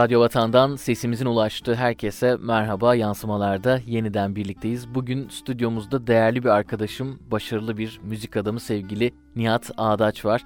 [0.00, 2.94] Radyo Vatan'dan sesimizin ulaştığı herkese merhaba.
[2.94, 4.94] Yansımalarda yeniden birlikteyiz.
[4.94, 10.44] Bugün stüdyomuzda değerli bir arkadaşım, başarılı bir müzik adamı sevgili Nihat Ağdaç var.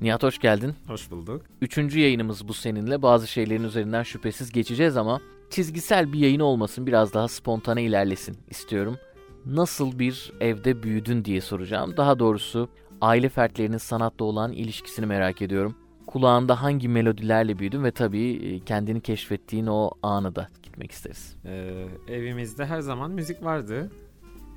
[0.00, 0.74] Nihat hoş geldin.
[0.86, 1.42] Hoş bulduk.
[1.60, 3.02] Üçüncü yayınımız bu seninle.
[3.02, 5.20] Bazı şeylerin üzerinden şüphesiz geçeceğiz ama
[5.50, 8.98] çizgisel bir yayın olmasın, biraz daha spontane ilerlesin istiyorum.
[9.46, 11.96] Nasıl bir evde büyüdün diye soracağım.
[11.96, 12.68] Daha doğrusu
[13.00, 15.76] aile fertlerinin sanatla olan ilişkisini merak ediyorum
[16.12, 21.36] kulağında hangi melodilerle büyüdün ve tabii e, kendini keşfettiğin o anı da gitmek isteriz.
[21.44, 23.90] Ee, evimizde her zaman müzik vardı.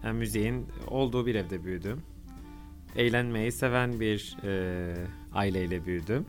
[0.04, 2.02] Yani müziğin olduğu bir evde büyüdüm.
[2.95, 4.94] Eğlenmeyi seven bir e,
[5.34, 6.26] aileyle büyüdüm.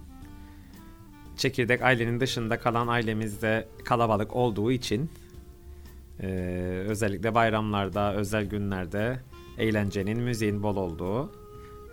[1.36, 5.10] Çekirdek ailenin dışında kalan ailemizde kalabalık olduğu için
[6.20, 6.26] e,
[6.88, 9.20] özellikle bayramlarda, özel günlerde
[9.58, 11.45] eğlencenin, müziğin bol olduğu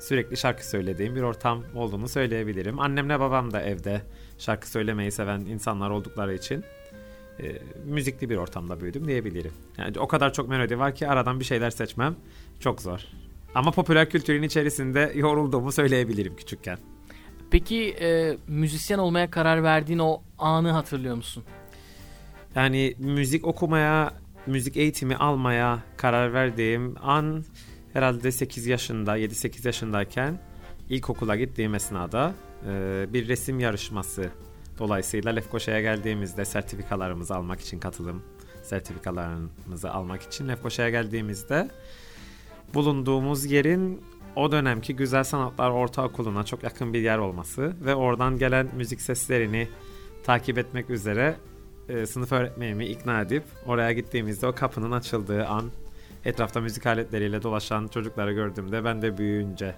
[0.03, 2.79] sürekli şarkı söylediğim bir ortam olduğunu söyleyebilirim.
[2.79, 4.01] Annemle babam da evde
[4.37, 6.63] şarkı söylemeyi seven insanlar oldukları için
[7.39, 9.51] e, müzikli bir ortamda büyüdüm diyebilirim.
[9.77, 12.15] Yani o kadar çok melodi var ki aradan bir şeyler seçmem
[12.59, 12.99] çok zor.
[13.55, 16.77] Ama popüler kültürün içerisinde yorulduğumu söyleyebilirim küçükken.
[17.51, 21.43] Peki e, müzisyen olmaya karar verdiğin o anı hatırlıyor musun?
[22.55, 24.13] Yani müzik okumaya,
[24.47, 27.43] müzik eğitimi almaya karar verdiğim an
[27.93, 30.39] herhalde 8 yaşında 7-8 yaşındayken
[30.89, 32.33] ilkokula gittiğim esnada
[32.67, 34.29] e, bir resim yarışması
[34.79, 38.23] dolayısıyla Lefkoşa'ya geldiğimizde sertifikalarımızı almak için katılım
[38.63, 41.69] sertifikalarımızı almak için Lefkoşa'ya geldiğimizde
[42.73, 44.01] bulunduğumuz yerin
[44.35, 49.67] o dönemki Güzel Sanatlar Ortaokulu'na çok yakın bir yer olması ve oradan gelen müzik seslerini
[50.23, 51.35] takip etmek üzere
[51.89, 55.71] e, sınıf öğretmenimi ikna edip oraya gittiğimizde o kapının açıldığı an
[56.25, 59.75] etrafta müzik aletleriyle dolaşan çocukları gördüğümde ben de büyüyünce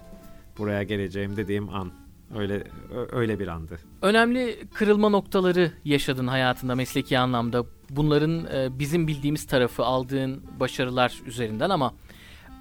[0.57, 1.91] buraya geleceğim dediğim an
[2.35, 2.63] öyle
[3.11, 3.79] öyle bir andı.
[4.01, 7.65] Önemli kırılma noktaları yaşadın hayatında mesleki anlamda.
[7.89, 11.93] Bunların e, bizim bildiğimiz tarafı aldığın başarılar üzerinden ama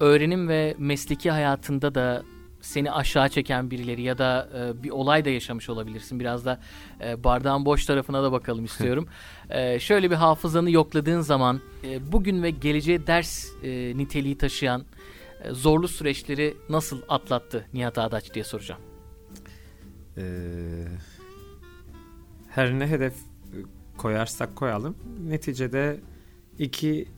[0.00, 2.22] öğrenim ve mesleki hayatında da
[2.64, 6.20] seni aşağı çeken birileri ya da e, bir olay da yaşamış olabilirsin.
[6.20, 6.60] Biraz da
[7.00, 9.06] e, bardağın boş tarafına da bakalım istiyorum.
[9.50, 14.84] e, şöyle bir hafızanı yokladığın zaman e, bugün ve geleceğe ders e, niteliği taşıyan
[15.44, 18.80] e, zorlu süreçleri nasıl atlattı Nihat Ağdaç diye soracağım.
[20.16, 20.86] Ee,
[22.48, 23.14] her ne hedef
[23.98, 24.96] koyarsak koyalım
[25.28, 26.00] neticede
[26.58, 27.08] iki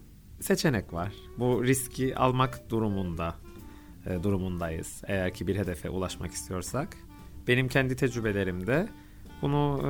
[0.41, 1.13] seçenek var.
[1.39, 3.35] Bu riski almak durumunda
[4.07, 5.03] e, durumundayız.
[5.07, 6.97] Eğer ki bir hedefe ulaşmak istiyorsak.
[7.49, 8.89] Benim kendi tecrübelerimde
[9.43, 9.87] bunu e,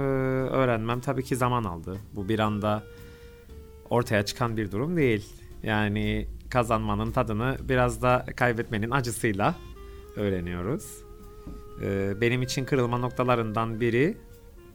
[0.50, 1.97] öğrenmem tabii ki zaman aldı.
[2.12, 2.82] Bu bir anda
[3.91, 5.32] ortaya çıkan bir durum değil.
[5.62, 9.54] Yani kazanmanın tadını biraz da kaybetmenin acısıyla
[10.16, 11.04] öğreniyoruz.
[11.83, 14.16] E, benim için kırılma noktalarından biri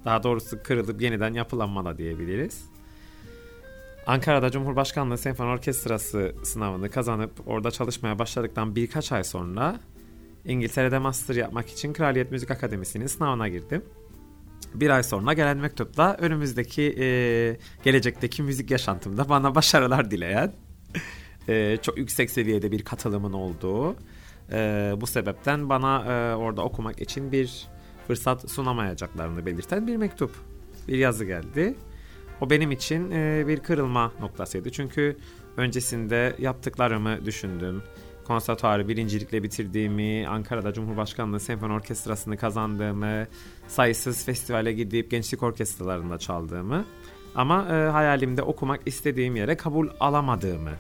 [0.06, 2.66] daha doğrusu kırılıp yeniden yapılanma da diyebiliriz.
[4.08, 9.80] Ankara'da Cumhurbaşkanlığı Senfoni Orkestrası sınavını kazanıp orada çalışmaya başladıktan birkaç ay sonra
[10.46, 13.86] İngiltere'de master yapmak için Kraliyet Müzik Akademisi'nin sınavına girdim.
[14.74, 17.06] Bir ay sonra gelen mektupla önümüzdeki e,
[17.84, 20.54] gelecekteki müzik yaşantımda bana başarılar dileyen
[21.50, 23.96] e, çok yüksek seviyede bir katılımın olduğu
[24.52, 27.68] e, bu sebepten bana e, orada okumak için bir
[28.08, 30.32] fırsat sunamayacaklarını belirten bir mektup
[30.88, 31.76] bir yazı geldi.
[32.42, 34.72] O benim için e, bir kırılma noktasıydı.
[34.72, 35.18] Çünkü
[35.58, 37.84] öncesinde yaptıklarımı düşündüm.
[38.28, 43.28] Konservatuarı birincilikle bitirdiğimi, Ankara'da Cumhurbaşkanlığı Senfoni Orkestrası'nı kazandığımı,
[43.68, 46.86] sayısız festivale gidip gençlik orkestralarında çaldığımı
[47.36, 50.74] ama e, hayalimde okumak istediğim yere kabul alamadığımı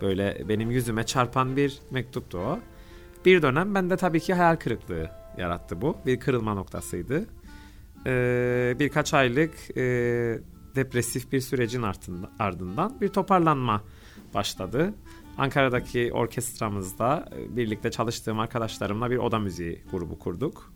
[0.00, 2.58] böyle benim yüzüme çarpan bir mektuptu o.
[3.24, 5.96] Bir dönem bende tabii ki hayal kırıklığı yarattı bu.
[6.06, 7.26] Bir kırılma noktasıydı.
[8.06, 10.38] Ee, birkaç aylık e,
[10.76, 11.84] depresif bir sürecin
[12.38, 13.82] ardından bir toparlanma
[14.34, 14.94] başladı.
[15.38, 20.72] Ankara'daki orkestramızda e, birlikte çalıştığım arkadaşlarımla bir oda müziği grubu kurduk.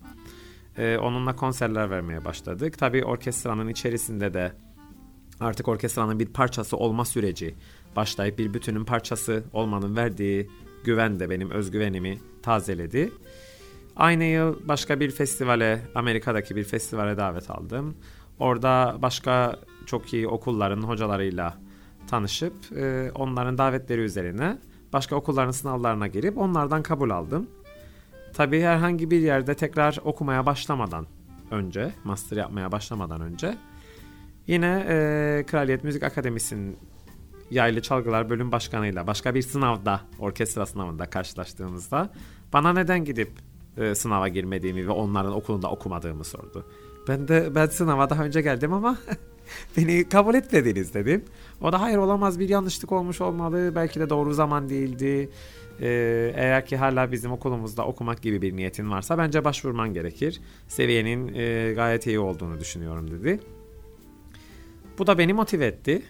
[0.77, 2.77] Ee, onunla konserler vermeye başladık.
[2.77, 4.51] Tabii orkestranın içerisinde de
[5.39, 7.55] artık orkestranın bir parçası olma süreci
[7.95, 10.49] başlayıp bir bütünün parçası olmanın verdiği
[10.83, 13.11] güven de benim özgüvenimi tazeledi.
[13.95, 17.95] Aynı yıl başka bir festivale, Amerika'daki bir festivale davet aldım.
[18.39, 21.57] Orada başka çok iyi okulların hocalarıyla
[22.07, 24.57] tanışıp e, onların davetleri üzerine
[24.93, 27.47] başka okulların sınavlarına girip onlardan kabul aldım.
[28.33, 31.07] Tabii herhangi bir yerde tekrar okumaya başlamadan
[31.51, 33.57] önce, master yapmaya başlamadan önce
[34.47, 36.77] yine e, Kraliyet Müzik Akademisi'nin
[37.51, 42.09] yaylı çalgılar bölüm başkanıyla başka bir sınavda, orkestra sınavında karşılaştığımızda
[42.53, 43.31] bana neden gidip
[43.77, 46.65] e, sınava girmediğimi ve onların okulunda okumadığımı sordu.
[47.07, 48.97] Ben de ben sınava daha önce geldim ama
[49.77, 51.25] Beni kabul etmediniz dedim.
[51.61, 53.71] O da hayır olamaz bir yanlışlık olmuş olmalı.
[53.75, 55.29] Belki de doğru zaman değildi.
[55.81, 60.41] Ee, eğer ki hala bizim okulumuzda okumak gibi bir niyetin varsa bence başvurman gerekir.
[60.67, 63.39] Seviyenin e, gayet iyi olduğunu düşünüyorum dedi.
[64.97, 66.01] Bu da beni motive etti.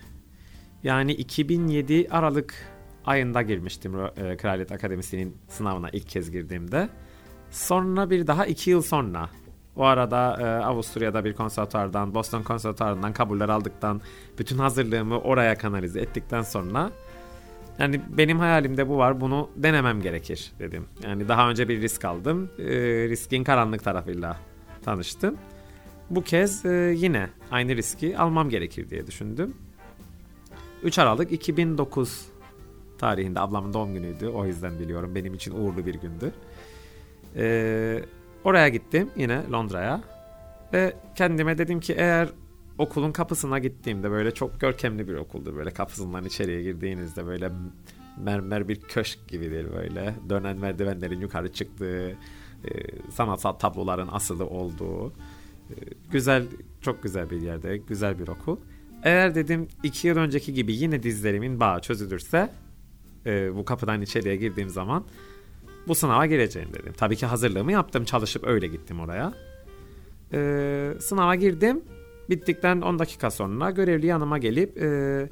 [0.84, 2.56] Yani 2007 Aralık
[3.06, 6.90] ayında girmiştim e, Kraliyet Akademisi'nin sınavına ilk kez girdiğimde.
[7.52, 9.30] Sonra bir daha 2 yıl sonra
[9.76, 14.02] o arada e, Avusturya'da bir konservatuardan, Boston konservatuarından kabuller aldıktan,
[14.40, 16.92] bütün hazırlığımı oraya kanalize ettikten sonra
[17.80, 20.86] yani benim hayalimde bu var, bunu denemem gerekir dedim.
[21.04, 22.66] Yani daha önce bir risk aldım, e,
[23.10, 24.38] riskin karanlık tarafıyla
[24.86, 25.38] tanıştım.
[26.10, 29.56] Bu kez e, yine aynı riski almam gerekir diye düşündüm.
[30.84, 32.26] 3 Aralık 2009
[32.98, 34.28] tarihinde ablamın doğum günüydü.
[34.28, 36.34] O yüzden biliyorum benim için uğurlu bir gündü.
[37.36, 38.02] Ee,
[38.46, 40.02] oraya gittim yine Londra'ya.
[40.74, 42.30] Ve kendime dedim ki eğer
[42.78, 45.56] okulun kapısına gittiğimde böyle çok görkemli bir okuldu.
[45.56, 47.52] Böyle kapısından içeriye girdiğinizde böyle
[48.18, 50.16] mermer bir köşk gibi değil böyle.
[50.30, 52.16] Dönen merdivenlerin yukarı çıktığı, e,
[53.12, 55.10] sanatsal tabloların asılı olduğu.
[55.70, 55.76] E,
[56.12, 56.44] güzel,
[56.82, 58.58] çok güzel bir yerde, güzel bir okul.
[59.04, 62.50] Eğer dedim iki yıl önceki gibi yine dizlerimin bağı çözülürse
[63.26, 65.06] e, bu kapıdan içeriye girdiğim zaman
[65.88, 66.94] bu sınava gireceğim dedim.
[66.98, 68.06] Tabii ki hazırlığımı yaptım.
[68.06, 69.34] Çalışıp öyle gittim oraya.
[70.34, 71.82] E, sınava girdim.
[72.30, 75.30] Bittikten 10 dakika sonra görevli yanıma gelip e,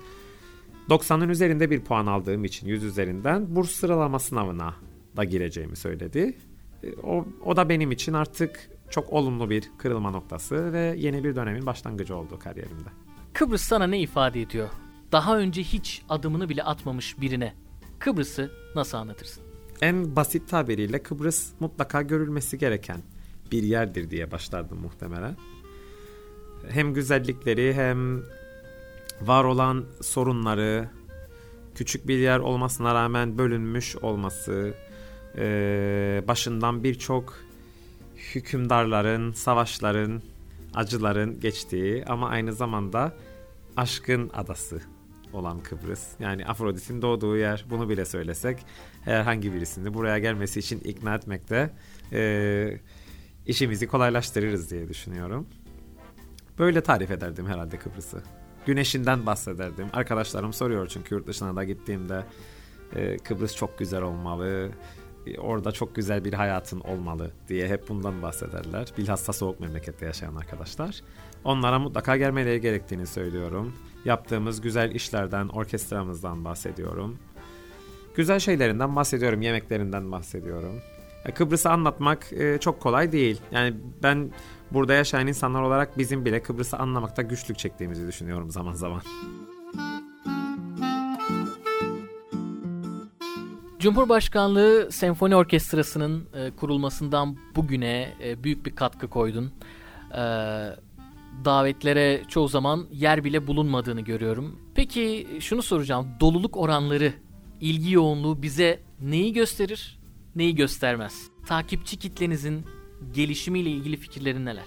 [0.90, 4.74] 90'ın üzerinde bir puan aldığım için 100 üzerinden burs sıralama sınavına
[5.18, 6.38] da gireceğimi söyledi.
[6.84, 11.36] E, o, o da benim için artık çok olumlu bir kırılma noktası ve yeni bir
[11.36, 12.90] dönemin başlangıcı oldu kariyerimde.
[13.34, 14.70] Kıbrıs sana ne ifade ediyor?
[15.12, 17.54] Daha önce hiç adımını bile atmamış birine
[18.00, 19.53] Kıbrıs'ı nasıl anlatırsın?
[19.82, 23.02] En basit tabiriyle Kıbrıs mutlaka görülmesi gereken
[23.52, 25.38] bir yerdir diye başlardım muhtemelen.
[26.70, 28.24] Hem güzellikleri hem
[29.22, 30.90] var olan sorunları,
[31.76, 34.74] küçük bir yer olmasına rağmen bölünmüş olması,
[36.28, 37.34] başından birçok
[38.36, 40.22] hükümdarların, savaşların,
[40.74, 43.14] acıların geçtiği ama aynı zamanda
[43.78, 44.82] aşkın adası
[45.34, 46.08] olan Kıbrıs.
[46.20, 48.66] Yani Afrodit'in doğduğu yer bunu bile söylesek
[49.02, 51.74] herhangi birisini buraya gelmesi için ikna etmekte
[52.12, 52.80] e,
[53.46, 55.48] işimizi kolaylaştırırız diye düşünüyorum.
[56.60, 58.24] Böyle tarif ederdim herhalde Kıbrıs'ı.
[58.66, 59.88] Güneşinden bahsederdim.
[59.94, 62.24] Arkadaşlarım soruyor çünkü yurt dışına da gittiğimde
[62.96, 64.72] e, Kıbrıs çok güzel olmalı
[65.38, 68.88] orada çok güzel bir hayatın olmalı diye hep bundan bahsederler.
[68.98, 71.02] Bilhassa soğuk memlekette yaşayan arkadaşlar.
[71.44, 73.74] Onlara mutlaka gelmeleri gerektiğini söylüyorum.
[74.06, 77.20] Yaptığımız güzel işlerden, orkestramızdan bahsediyorum.
[78.16, 80.82] Güzel şeylerinden bahsediyorum, yemeklerinden bahsediyorum.
[81.36, 83.42] Kıbrıs'ı anlatmak e, çok kolay değil.
[83.52, 84.32] Yani ben
[84.72, 89.02] burada yaşayan insanlar olarak bizim bile Kıbrıs'ı anlamakta güçlük çektiğimizi düşünüyorum zaman zaman.
[93.80, 99.52] Cumhurbaşkanlığı Senfoni Orkestrası'nın e, kurulmasından bugüne e, büyük bir katkı koydun.
[101.46, 104.60] Davetlere çoğu zaman yer bile bulunmadığını görüyorum.
[104.76, 106.08] Peki şunu soracağım.
[106.20, 107.14] Doluluk oranları,
[107.62, 110.00] ilgi yoğunluğu bize neyi gösterir,
[110.36, 111.28] neyi göstermez?
[111.48, 112.66] Takipçi kitlenizin
[113.14, 114.66] gelişimiyle ilgili fikirlerin neler?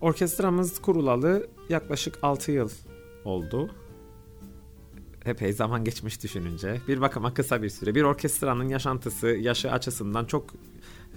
[0.00, 2.70] Orkestramız kurulalı yaklaşık 6 yıl
[3.24, 3.70] oldu
[5.24, 6.80] epey zaman geçmiş düşününce.
[6.88, 7.94] Bir bakıma kısa bir süre.
[7.94, 10.54] Bir orkestranın yaşantısı, yaşı açısından çok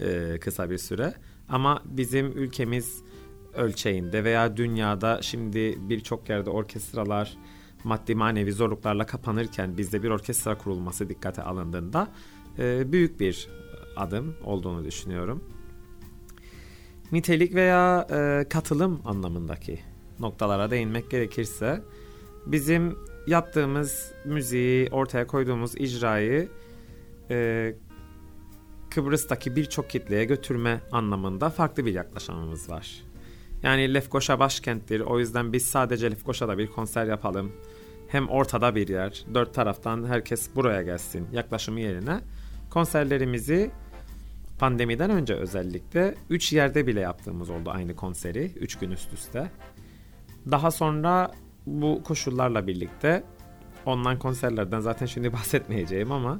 [0.01, 1.13] e, kısa bir süre.
[1.49, 3.03] Ama bizim ülkemiz
[3.57, 7.37] ölçeğinde veya dünyada şimdi birçok yerde orkestralar
[7.83, 12.07] maddi manevi zorluklarla kapanırken bizde bir orkestra kurulması dikkate alındığında
[12.59, 13.49] e, büyük bir
[13.95, 15.43] adım olduğunu düşünüyorum.
[17.11, 19.79] Nitelik veya e, katılım anlamındaki
[20.19, 21.83] noktalara değinmek gerekirse
[22.45, 22.97] bizim
[23.27, 26.49] yaptığımız müziği, ortaya koyduğumuz icrayı
[27.29, 27.75] e,
[28.89, 33.06] Kıbrıs'taki birçok kitleye götürme anlamında farklı bir yaklaşımımız var.
[33.63, 34.99] Yani Lefkoşa başkenttir.
[34.99, 37.51] O yüzden biz sadece Lefkoşa'da bir konser yapalım.
[38.07, 42.19] Hem ortada bir yer, dört taraftan herkes buraya gelsin yaklaşımı yerine
[42.69, 43.71] konserlerimizi
[44.59, 49.51] pandemiden önce özellikle 3 yerde bile yaptığımız oldu aynı konseri 3 gün üst üste.
[50.51, 51.31] Daha sonra
[51.65, 53.23] bu koşullarla birlikte
[53.85, 56.39] online konserlerden zaten şimdi bahsetmeyeceğim ama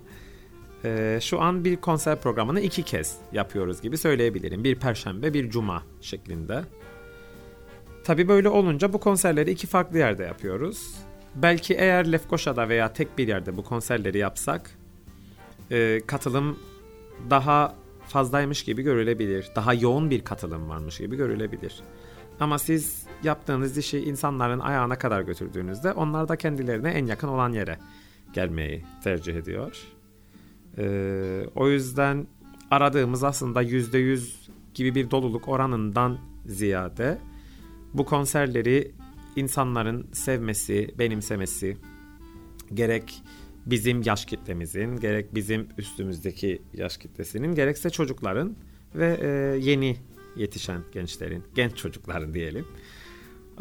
[0.86, 4.64] e, şu an bir konser programını iki kez yapıyoruz gibi söyleyebilirim.
[4.64, 6.64] Bir perşembe bir cuma şeklinde.
[8.08, 10.96] Tabi böyle olunca bu konserleri iki farklı yerde yapıyoruz.
[11.36, 14.72] Belki eğer Lefkoşa'da veya tek bir yerde bu konserleri yapsak
[15.72, 16.60] e, katılım
[17.30, 17.76] daha
[18.08, 19.48] fazlaymış gibi görülebilir.
[19.56, 21.80] Daha yoğun bir katılım varmış gibi görülebilir.
[22.40, 27.80] Ama siz yaptığınız işi insanların ayağına kadar götürdüğünüzde onlar da kendilerine en yakın olan yere
[28.34, 29.78] gelmeyi tercih ediyor.
[30.78, 32.28] Ee, o yüzden
[32.72, 37.18] aradığımız aslında yüzde yüz gibi bir doluluk oranından ziyade
[37.94, 38.92] bu konserleri
[39.36, 41.78] insanların sevmesi, benimsemesi
[42.74, 43.24] gerek
[43.66, 48.56] bizim yaş kitlemizin, gerek bizim üstümüzdeki yaş kitlesinin, gerekse çocukların
[48.96, 49.28] ve e,
[49.70, 49.98] yeni
[50.36, 52.66] yetişen gençlerin, genç çocukların diyelim.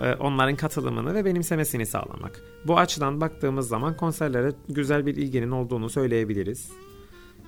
[0.00, 2.42] E, onların katılımını ve benimsemesini sağlamak.
[2.66, 6.71] Bu açıdan baktığımız zaman konserlere güzel bir ilginin olduğunu söyleyebiliriz.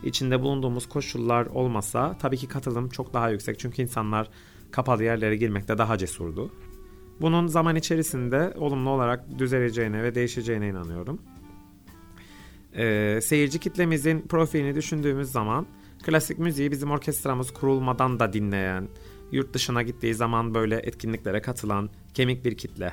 [0.05, 3.59] İçinde bulunduğumuz koşullar olmasa tabii ki katılım çok daha yüksek.
[3.59, 4.31] Çünkü insanlar
[4.71, 6.51] kapalı yerlere girmekte daha cesurdu.
[7.21, 11.23] Bunun zaman içerisinde olumlu olarak düzeleceğine ve değişeceğine inanıyorum.
[12.77, 15.67] Ee, seyirci kitlemizin profilini düşündüğümüz zaman
[16.03, 18.89] klasik müziği bizim orkestramız kurulmadan da dinleyen,
[19.33, 22.93] yurt dışına gittiği zaman böyle etkinliklere katılan kemik bir kitle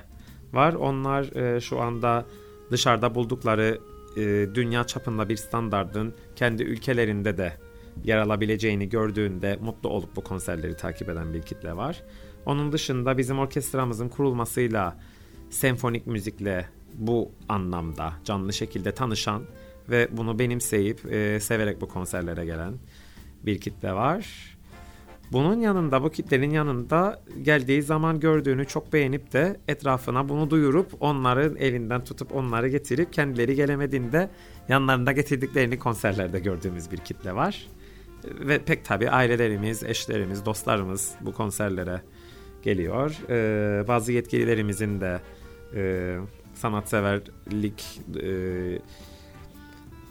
[0.53, 0.73] var.
[0.73, 2.25] Onlar e, şu anda
[2.71, 3.79] dışarıda buldukları
[4.17, 4.21] e,
[4.55, 7.53] dünya çapında bir standardın kendi ülkelerinde de
[8.03, 12.03] yer alabileceğini gördüğünde mutlu olup bu konserleri takip eden bir kitle var.
[12.45, 14.97] Onun dışında bizim orkestramızın kurulmasıyla
[15.49, 19.43] senfonik müzikle bu anlamda canlı şekilde tanışan
[19.89, 22.73] ve bunu benimseyip e, severek bu konserlere gelen
[23.45, 24.55] bir kitle var.
[25.31, 31.55] Bunun yanında bu kitlenin yanında geldiği zaman gördüğünü çok beğenip de etrafına bunu duyurup onların
[31.55, 34.29] elinden tutup onları getirip kendileri gelemediğinde
[34.69, 37.67] yanlarında getirdiklerini konserlerde gördüğümüz bir kitle var.
[38.25, 42.01] Ve pek tabii ailelerimiz, eşlerimiz, dostlarımız bu konserlere
[42.65, 43.17] geliyor.
[43.29, 45.21] Ee, bazı yetkililerimizin de
[45.75, 46.15] e,
[46.53, 48.29] sanatseverlik e,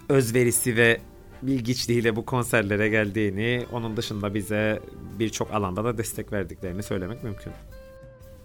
[0.08, 1.00] özverisi ve
[1.42, 4.80] bilgiçliğiyle bu konserlere geldiğini, onun dışında bize
[5.18, 7.52] birçok alanda da destek verdiklerini söylemek mümkün.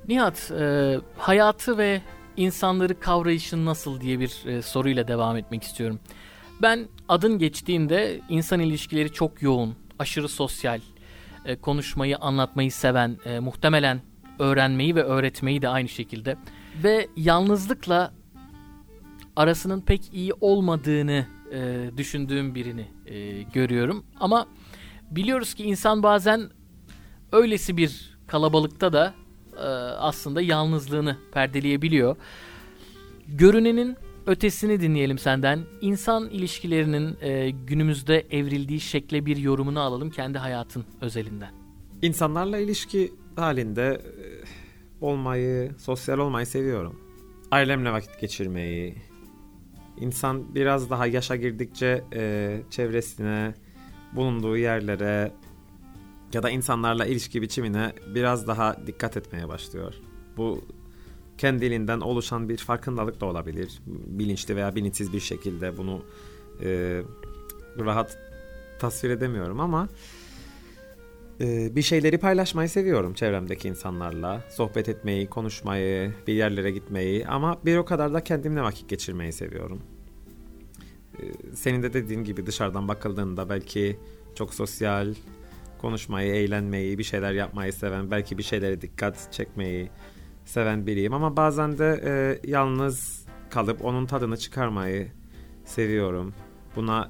[0.08, 2.02] Nihat, e, hayatı ve
[2.38, 6.00] insanları kavrayışın nasıl diye bir e, soruyla devam etmek istiyorum.
[6.62, 10.80] Ben adın geçtiğinde insan ilişkileri çok yoğun, aşırı sosyal,
[11.46, 14.02] e, konuşmayı, anlatmayı seven, e, muhtemelen
[14.40, 16.38] öğrenmeyi ve öğretmeyi de aynı şekilde
[16.84, 18.14] ve yalnızlıkla
[19.36, 24.06] arasının pek iyi olmadığını e, düşündüğüm birini e, görüyorum.
[24.20, 24.48] Ama
[25.12, 26.50] biliyoruz ki insan bazen
[27.32, 29.14] öylesi bir kalabalıkta da
[29.58, 29.68] e,
[29.98, 32.16] aslında yalnızlığını perdeleyebiliyor.
[33.28, 33.98] Görünenin
[34.30, 35.60] ötesini dinleyelim senden.
[35.82, 41.52] İnsan ilişkilerinin e, günümüzde evrildiği şekle bir yorumunu alalım kendi hayatın özelinden.
[42.02, 44.24] İnsanlarla ilişki halinde e,
[45.06, 47.00] olmayı, sosyal olmayı seviyorum.
[47.52, 48.96] Ailemle vakit geçirmeyi,
[50.00, 53.54] İnsan biraz daha yaşa girdikçe e, çevresine,
[54.16, 55.32] bulunduğu yerlere
[56.34, 59.94] ya da insanlarla ilişki biçimine biraz daha dikkat etmeye başlıyor.
[60.38, 60.62] Bu
[61.40, 63.82] kendiliğinden oluşan bir farkındalık da olabilir.
[63.88, 66.06] Bilinçli veya bilinçsiz bir şekilde bunu
[66.64, 67.02] e,
[67.80, 68.18] rahat
[68.80, 69.90] tasvir edemiyorum ama
[71.42, 74.44] e, bir şeyleri paylaşmayı seviyorum çevremdeki insanlarla.
[74.50, 79.82] Sohbet etmeyi, konuşmayı, bir yerlere gitmeyi ama bir o kadar da kendimle vakit geçirmeyi seviyorum.
[81.20, 81.24] E,
[81.56, 84.00] senin de dediğin gibi dışarıdan bakıldığında belki
[84.36, 85.14] çok sosyal,
[85.78, 89.90] konuşmayı, eğlenmeyi, bir şeyler yapmayı seven, belki bir şeylere dikkat çekmeyi
[90.50, 95.12] seven biriyim ama bazen de e, yalnız kalıp onun tadını çıkarmayı
[95.66, 96.34] seviyorum.
[96.76, 97.08] Buna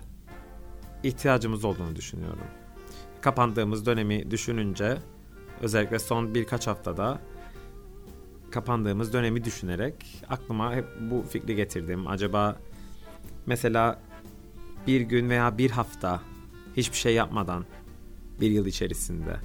[1.03, 2.48] ihtiyacımız olduğunu düşünüyorum
[3.22, 4.98] kapandığımız dönemi düşününce
[5.62, 7.22] özellikle son birkaç haftada
[8.51, 12.08] kapandığımız dönemi düşünerek aklıma hep bu fikri getirdim.
[12.08, 12.60] Acaba
[13.46, 14.01] mesela
[14.88, 16.22] bir gün veya bir hafta
[16.77, 17.65] hiçbir şey yapmadan
[18.41, 19.36] bir yıl içerisinde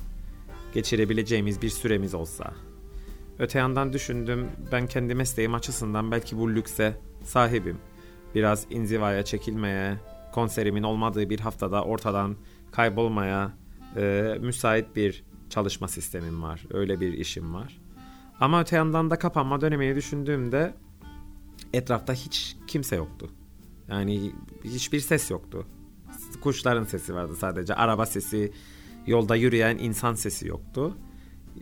[0.74, 2.54] geçirebileceğimiz bir süremiz olsa.
[3.38, 7.78] Öte yandan düşündüm ben kendi mesleğim açısından belki bu lükse sahibim.
[8.34, 9.96] Biraz inzivaya çekilmeye,
[10.32, 12.36] konserimin olmadığı bir haftada ortadan
[12.72, 13.52] kaybolmaya
[13.96, 16.64] e, müsait bir çalışma sistemim var.
[16.70, 17.80] Öyle bir işim var.
[18.40, 20.74] Ama öte yandan da kapanma dönemini düşündüğümde
[21.72, 23.30] etrafta hiç kimse yoktu.
[23.88, 24.32] Yani
[24.64, 25.66] hiçbir ses yoktu.
[26.40, 27.74] Kuşların sesi vardı sadece.
[27.74, 28.52] Araba sesi,
[29.06, 30.96] yolda yürüyen insan sesi yoktu.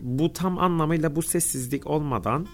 [0.01, 2.47] Bu tam anlamıyla bu sessizlik olmadan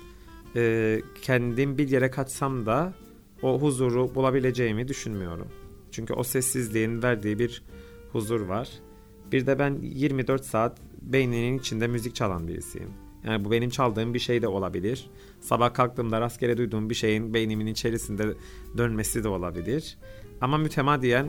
[0.55, 2.93] e, kendim bir yere kaçsam da
[3.41, 5.47] o huzuru bulabileceğimi düşünmüyorum.
[5.91, 7.63] Çünkü o sessizliğin verdiği bir
[8.11, 8.69] huzur var.
[9.31, 12.89] Bir de ben 24 saat beyninin içinde müzik çalan birisiyim.
[13.23, 15.09] Yani bu benim çaldığım bir şey de olabilir.
[15.39, 18.33] Sabah kalktığımda rastgele duyduğum bir şeyin beynimin içerisinde
[18.77, 19.97] dönmesi de olabilir.
[20.41, 21.27] Ama mütemadiyen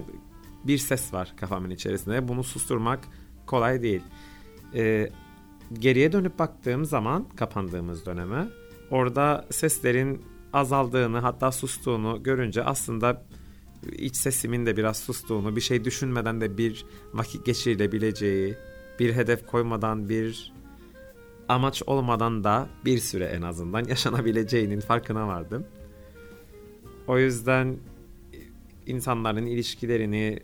[0.65, 2.29] bir ses var kafamın içerisinde.
[2.29, 3.01] Bunu susturmak
[3.47, 4.03] kolay değil.
[4.75, 5.11] Ee,
[5.73, 8.49] geriye dönüp baktığım zaman kapandığımız döneme
[8.91, 10.23] orada seslerin
[10.53, 13.23] azaldığını hatta sustuğunu görünce aslında
[13.93, 18.57] iç sesimin de biraz sustuğunu, bir şey düşünmeden de bir vakit geçirilebileceği,
[18.99, 20.53] bir hedef koymadan bir
[21.49, 25.67] amaç olmadan da bir süre en azından yaşanabileceğinin farkına vardım.
[27.07, 27.77] O yüzden
[28.87, 30.41] insanların ilişkilerini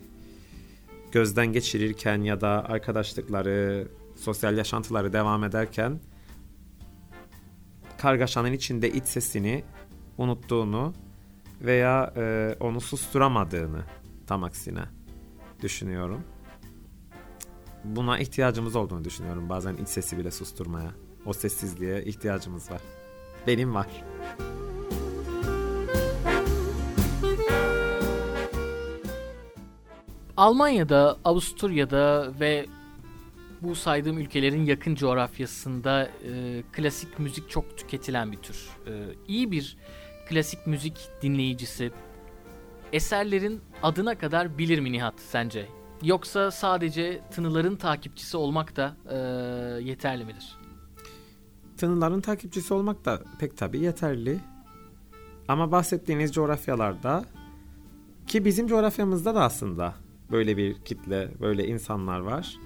[1.12, 6.00] gözden geçirirken ya da arkadaşlıkları, sosyal yaşantıları devam ederken
[7.98, 9.64] kargaşanın içinde iç sesini
[10.18, 10.92] unuttuğunu
[11.60, 13.84] veya e, onu susturamadığını
[14.26, 14.84] tam aksine
[15.62, 16.22] düşünüyorum.
[17.84, 19.48] Buna ihtiyacımız olduğunu düşünüyorum.
[19.48, 20.90] Bazen iç sesi bile susturmaya.
[21.26, 22.80] O sessizliğe ihtiyacımız var.
[23.46, 23.86] Benim var.
[30.36, 32.66] Almanya'da, Avusturya'da ve
[33.62, 38.68] bu saydığım ülkelerin yakın coğrafyasında e, klasik müzik çok tüketilen bir tür.
[38.86, 38.92] E,
[39.28, 39.76] iyi bir
[40.28, 41.92] klasik müzik dinleyicisi
[42.92, 45.68] eserlerin adına kadar bilir mi Nihat sence?
[46.02, 49.16] Yoksa sadece tınıların takipçisi olmak da e,
[49.82, 50.56] yeterli midir?
[51.76, 54.38] Tınıların takipçisi olmak da pek tabii yeterli.
[55.48, 57.24] Ama bahsettiğiniz coğrafyalarda
[58.26, 59.94] ki bizim coğrafyamızda da aslında
[60.30, 62.56] böyle bir kitle, böyle insanlar var.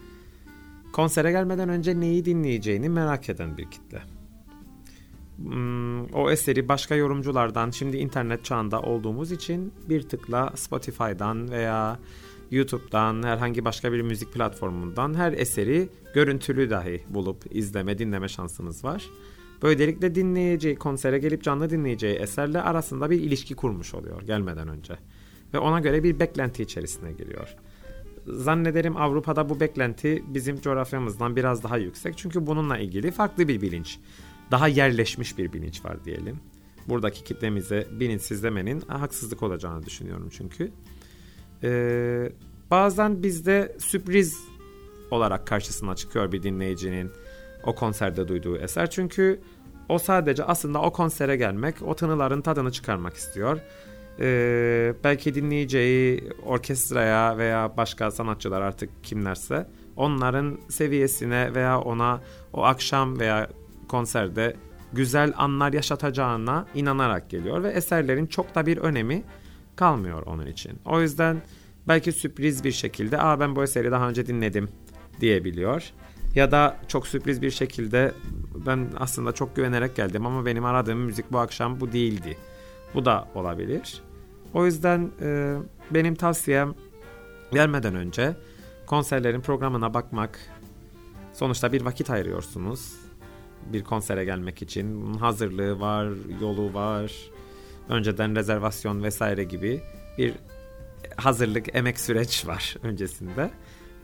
[0.92, 4.02] Konsere gelmeden önce neyi dinleyeceğini merak eden bir kitle.
[5.37, 11.99] Hmm, o eseri başka yorumculardan şimdi internet çağında olduğumuz için bir tıkla Spotify'dan veya
[12.50, 19.11] YouTube'dan herhangi başka bir müzik platformundan her eseri görüntülü dahi bulup izleme dinleme şansınız var.
[19.62, 24.94] Böylelikle dinleyeceği konsere gelip canlı dinleyeceği eserle arasında bir ilişki kurmuş oluyor gelmeden önce.
[25.54, 27.56] Ve ona göre bir beklenti içerisine giriyor.
[28.26, 32.18] Zannederim Avrupa'da bu beklenti bizim coğrafyamızdan biraz daha yüksek.
[32.18, 33.98] Çünkü bununla ilgili farklı bir bilinç
[34.50, 36.40] daha yerleşmiş bir bilinç var diyelim.
[36.88, 40.72] Buradaki kitlemize bilinçsizlemenin haksızlık olacağını düşünüyorum çünkü.
[41.62, 42.33] Ee,
[42.70, 44.38] bazen bizde sürpriz
[45.11, 47.11] olarak karşısına çıkıyor bir dinleyicinin
[47.64, 48.90] o konserde duyduğu eser.
[48.90, 49.40] Çünkü
[49.88, 53.61] o sadece aslında o konsere gelmek, o tınıların tadını çıkarmak istiyor.
[54.18, 62.20] Ee, belki dinleyeceği orkestraya veya başka sanatçılar artık kimlerse onların seviyesine veya ona
[62.53, 63.49] o akşam veya
[63.88, 64.57] konserde
[64.92, 69.23] güzel anlar yaşatacağına inanarak geliyor ve eserlerin çok da bir önemi
[69.77, 70.73] kalmıyor onun için.
[70.85, 71.42] O yüzden
[71.88, 74.68] belki sürpriz bir şekilde "Aa ben bu eseri daha önce dinledim."
[75.20, 75.90] diyebiliyor.
[76.35, 78.12] Ya da çok sürpriz bir şekilde
[78.66, 82.37] ben aslında çok güvenerek geldim ama benim aradığım müzik bu akşam bu değildi.
[82.94, 84.03] Bu da olabilir.
[84.55, 85.57] O yüzden e,
[85.90, 86.74] benim tavsiyem
[87.53, 88.37] gelmeden önce
[88.87, 90.38] konserlerin programına bakmak.
[91.33, 93.11] Sonuçta bir vakit ayırıyorsunuz
[93.72, 96.09] bir konsere gelmek için hazırlığı var,
[96.40, 97.12] yolu var,
[97.88, 99.81] önceden rezervasyon vesaire gibi
[100.18, 100.35] bir
[101.16, 103.50] hazırlık, emek süreç var öncesinde.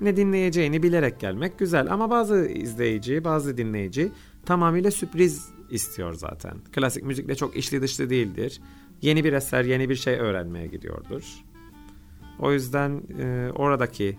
[0.00, 4.12] Ne dinleyeceğini bilerek gelmek güzel ama bazı izleyici, bazı dinleyici
[4.46, 6.58] tamamıyla sürpriz istiyor zaten.
[6.72, 8.60] Klasik müzikle çok içli dışlı değildir.
[9.02, 11.22] Yeni bir eser, yeni bir şey öğrenmeye gidiyordur.
[12.38, 14.18] O yüzden e, oradaki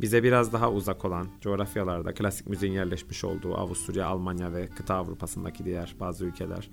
[0.00, 5.64] bize biraz daha uzak olan coğrafyalarda klasik müziğin yerleşmiş olduğu Avusturya, Almanya ve kıta Avrupa'sındaki
[5.64, 6.70] diğer bazı ülkeler.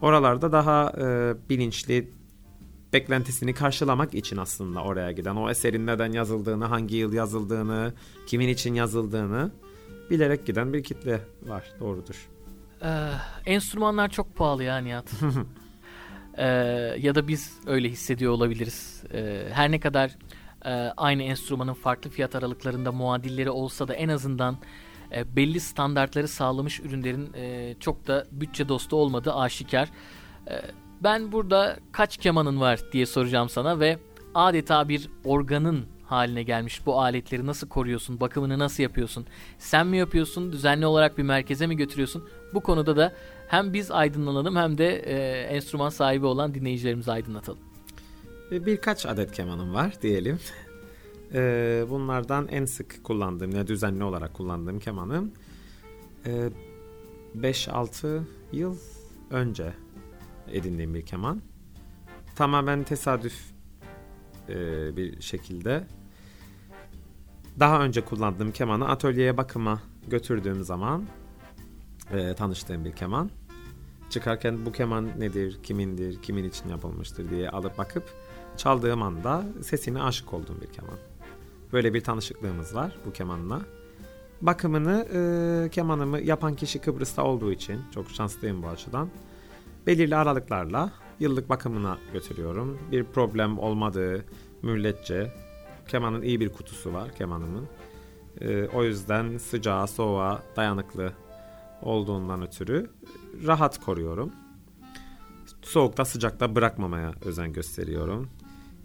[0.00, 2.10] Oralarda daha e, bilinçli
[2.92, 7.92] beklentisini karşılamak için aslında oraya giden o eserin neden yazıldığını, hangi yıl yazıldığını,
[8.26, 9.52] kimin için yazıldığını
[10.10, 11.72] bilerek giden bir kitle var.
[11.80, 12.33] Doğrudur.
[12.82, 13.10] Ee,
[13.46, 15.12] enstrümanlar çok pahalı ya Nihat.
[16.38, 16.46] ee,
[16.98, 19.02] ya da biz öyle hissediyor olabiliriz.
[19.12, 20.10] Ee, her ne kadar
[20.64, 24.58] e, aynı enstrümanın farklı fiyat aralıklarında muadilleri olsa da en azından
[25.12, 29.88] e, belli standartları sağlamış ürünlerin e, çok da bütçe dostu olmadığı aşikar.
[30.48, 30.60] E,
[31.02, 33.98] ben burada kaç kemanın var diye soracağım sana ve
[34.34, 39.26] adeta bir organın haline gelmiş bu aletleri nasıl koruyorsun, bakımını nasıl yapıyorsun?
[39.58, 42.28] Sen mi yapıyorsun, düzenli olarak bir merkeze mi götürüyorsun?
[42.54, 43.12] Bu konuda da
[43.48, 47.60] hem biz aydınlanalım hem de e, enstrüman sahibi olan dinleyicilerimizi aydınlatalım.
[48.50, 50.38] Birkaç adet kemanım var diyelim.
[51.34, 55.32] Ee, bunlardan en sık kullandığım ya düzenli olarak kullandığım kemanım
[57.36, 58.76] 5-6 yıl
[59.30, 59.72] önce
[60.52, 61.42] edindiğim bir keman.
[62.36, 63.34] Tamamen tesadüf
[64.48, 64.56] e,
[64.96, 65.86] bir şekilde
[67.60, 71.06] daha önce kullandığım kemanı atölyeye bakıma götürdüğüm zaman
[72.12, 73.30] e, tanıştığım bir keman.
[74.10, 78.04] Çıkarken bu keman nedir, kimindir, kimin için yapılmıştır diye alıp bakıp
[78.56, 80.98] çaldığım anda sesine aşık olduğum bir keman.
[81.72, 83.60] Böyle bir tanışıklığımız var bu kemanla.
[84.42, 89.10] bakımını e, kemanımı yapan kişi Kıbrıs'ta olduğu için çok şanslıyım bu açıdan.
[89.86, 92.78] Belirli aralıklarla yıllık bakımına götürüyorum.
[92.92, 94.24] Bir problem olmadığı
[94.62, 95.32] müddetçe
[95.88, 97.68] kemanın iyi bir kutusu var kemanımın.
[98.40, 101.12] E, o yüzden sıcağa, soğuğa dayanıklı
[101.84, 102.90] olduğundan ötürü
[103.46, 104.32] rahat koruyorum.
[105.62, 108.28] Soğukta sıcakta bırakmamaya özen gösteriyorum.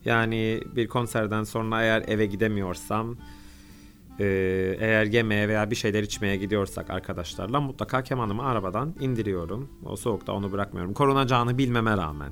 [0.05, 3.17] Yani bir konserden sonra eğer eve gidemiyorsam
[4.19, 4.25] e,
[4.79, 9.69] eğer yemeğe veya bir şeyler içmeye gidiyorsak arkadaşlarla mutlaka kemanımı arabadan indiriyorum.
[9.85, 10.93] O soğukta onu bırakmıyorum.
[10.93, 12.31] Korunacağını bilmeme rağmen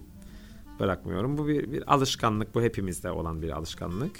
[0.79, 1.37] bırakmıyorum.
[1.37, 2.55] Bu bir, bir alışkanlık.
[2.55, 4.19] Bu hepimizde olan bir alışkanlık.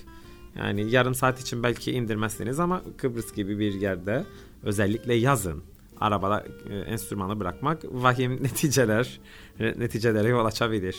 [0.55, 4.25] Yani yarım saat için belki indirmezsiniz ama Kıbrıs gibi bir yerde
[4.63, 5.63] özellikle yazın
[6.01, 9.19] arabada e, enstrümanı bırakmak vahim neticeler
[9.60, 10.95] neticelere yol açabilir.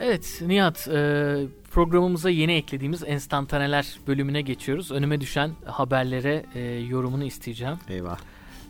[0.00, 4.90] Evet Nihat e, programımıza yeni eklediğimiz enstantaneler bölümüne geçiyoruz.
[4.90, 7.76] Önüme düşen haberlere e, yorumunu isteyeceğim.
[7.88, 8.18] Eyvah.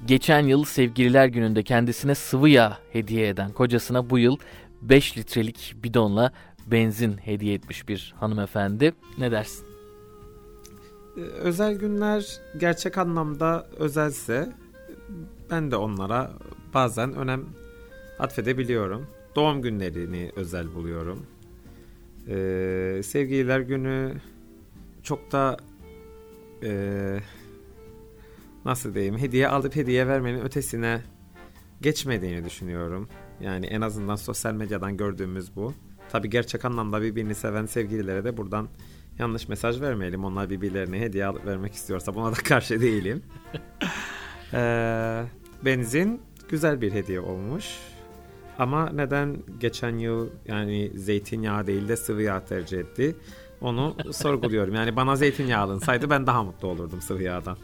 [0.06, 4.36] Geçen yıl sevgililer gününde kendisine sıvı yağ hediye eden kocasına bu yıl
[4.82, 6.32] 5 litrelik bidonla
[6.70, 8.92] benzin hediye etmiş bir hanımefendi.
[9.18, 9.66] Ne dersin?
[11.16, 14.52] Ee, özel günler gerçek anlamda özelse
[15.50, 16.32] ben de onlara
[16.74, 17.44] bazen önem
[18.18, 19.06] atfedebiliyorum.
[19.36, 21.26] Doğum günlerini özel buluyorum.
[22.28, 24.14] Ee, sevgililer günü
[25.02, 25.56] çok da
[26.62, 27.20] e,
[28.64, 31.02] nasıl diyeyim hediye alıp hediye vermenin ötesine
[31.82, 33.08] geçmediğini düşünüyorum.
[33.40, 35.74] Yani en azından sosyal medyadan gördüğümüz bu.
[36.12, 38.68] Tabi gerçek anlamda birbirini seven sevgililere de buradan
[39.18, 40.24] yanlış mesaj vermeyelim.
[40.24, 43.22] Onlar birbirlerine hediye alıp vermek istiyorsa buna da karşı değilim.
[44.52, 45.24] ee,
[45.64, 47.64] benzin güzel bir hediye olmuş.
[48.58, 53.16] Ama neden geçen yıl yani zeytinyağı değil de sıvı yağ tercih etti?
[53.60, 54.74] Onu sorguluyorum.
[54.74, 57.56] Yani bana zeytinyağı alınsaydı ben daha mutlu olurdum sıvı yağdan.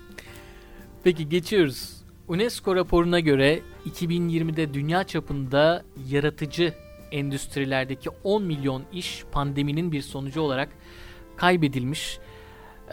[1.04, 2.04] Peki geçiyoruz.
[2.28, 6.74] UNESCO raporuna göre 2020'de dünya çapında yaratıcı
[7.14, 10.68] endüstrilerdeki 10 milyon iş pandeminin bir sonucu olarak
[11.37, 12.18] kaybedilmiş.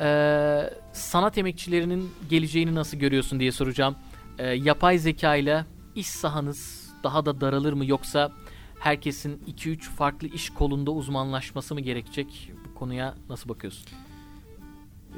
[0.01, 3.95] Ee, sanat emekçilerinin geleceğini nasıl görüyorsun diye soracağım.
[4.37, 8.31] Ee, yapay zeka ile iş sahanız daha da daralır mı yoksa
[8.79, 12.51] herkesin 2-3 farklı iş kolunda uzmanlaşması mı gerekecek?
[12.65, 13.85] Bu konuya nasıl bakıyorsun?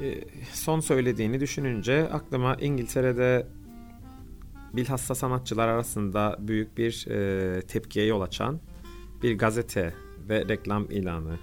[0.02, 3.46] Ee, son söylediğini düşününce aklıma İngiltere'de
[4.72, 8.60] bilhassa sanatçılar arasında büyük bir e, tepkiye yol açan
[9.24, 9.94] bir gazete
[10.28, 11.38] ve reklam ilanı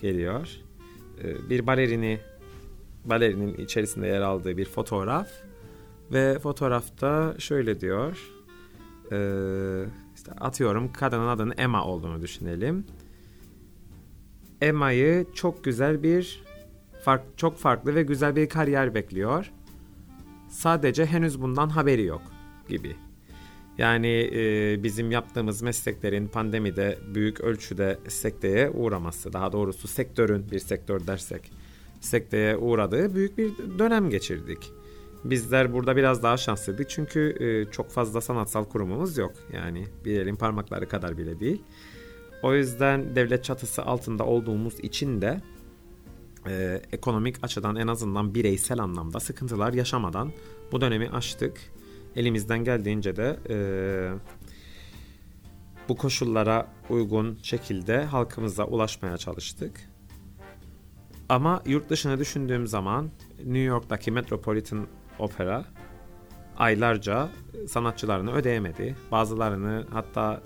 [0.00, 0.48] geliyor.
[1.24, 2.20] Ee, bir balerini
[3.04, 5.28] balerinin içerisinde yer aldığı bir fotoğraf
[6.12, 8.30] ve fotoğrafta şöyle diyor.
[9.12, 12.86] Ee, işte atıyorum kadının adının Emma olduğunu düşünelim.
[14.60, 16.44] Emma'yı çok güzel bir
[17.04, 19.52] fark, çok farklı ve güzel bir kariyer bekliyor.
[20.48, 22.22] Sadece henüz bundan haberi yok
[22.68, 22.96] gibi.
[23.78, 31.06] Yani e, bizim yaptığımız mesleklerin pandemide büyük ölçüde sekteye uğraması, daha doğrusu sektörün bir sektör
[31.06, 31.50] dersek
[32.00, 34.72] sekteye uğradığı büyük bir dönem geçirdik.
[35.24, 39.32] Bizler burada biraz daha şanslıydık çünkü e, çok fazla sanatsal kurumumuz yok.
[39.52, 41.62] Yani bir elin parmakları kadar bile değil.
[42.42, 45.40] O yüzden devlet çatısı altında olduğumuz için de
[46.46, 50.32] e, ekonomik açıdan en azından bireysel anlamda sıkıntılar yaşamadan
[50.72, 51.60] bu dönemi aştık
[52.16, 53.56] elimizden geldiğince de e,
[55.88, 59.80] bu koşullara uygun şekilde halkımıza ulaşmaya çalıştık.
[61.28, 64.86] Ama yurt dışına düşündüğüm zaman New York'taki Metropolitan
[65.18, 65.64] Opera
[66.56, 67.28] aylarca
[67.68, 68.96] sanatçılarını ödeyemedi.
[69.10, 70.42] Bazılarını hatta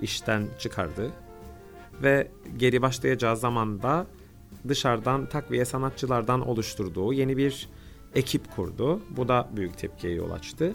[0.00, 1.10] işten çıkardı.
[2.02, 4.06] Ve geri başlayacağı zamanda
[4.68, 7.68] dışarıdan takviye sanatçılardan oluşturduğu yeni bir
[8.14, 9.00] ekip kurdu.
[9.10, 10.74] Bu da büyük tepkiye yol açtı.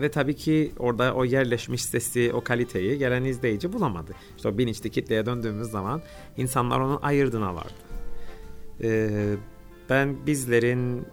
[0.00, 4.12] Ve tabii ki orada o yerleşmiş sesi, o kaliteyi gelen izleyici bulamadı.
[4.36, 6.02] İşte o bilinçli kitleye döndüğümüz zaman
[6.36, 7.72] insanlar onun ayırdına vardı.
[8.82, 9.34] Ee,
[9.90, 11.06] ben bizlerin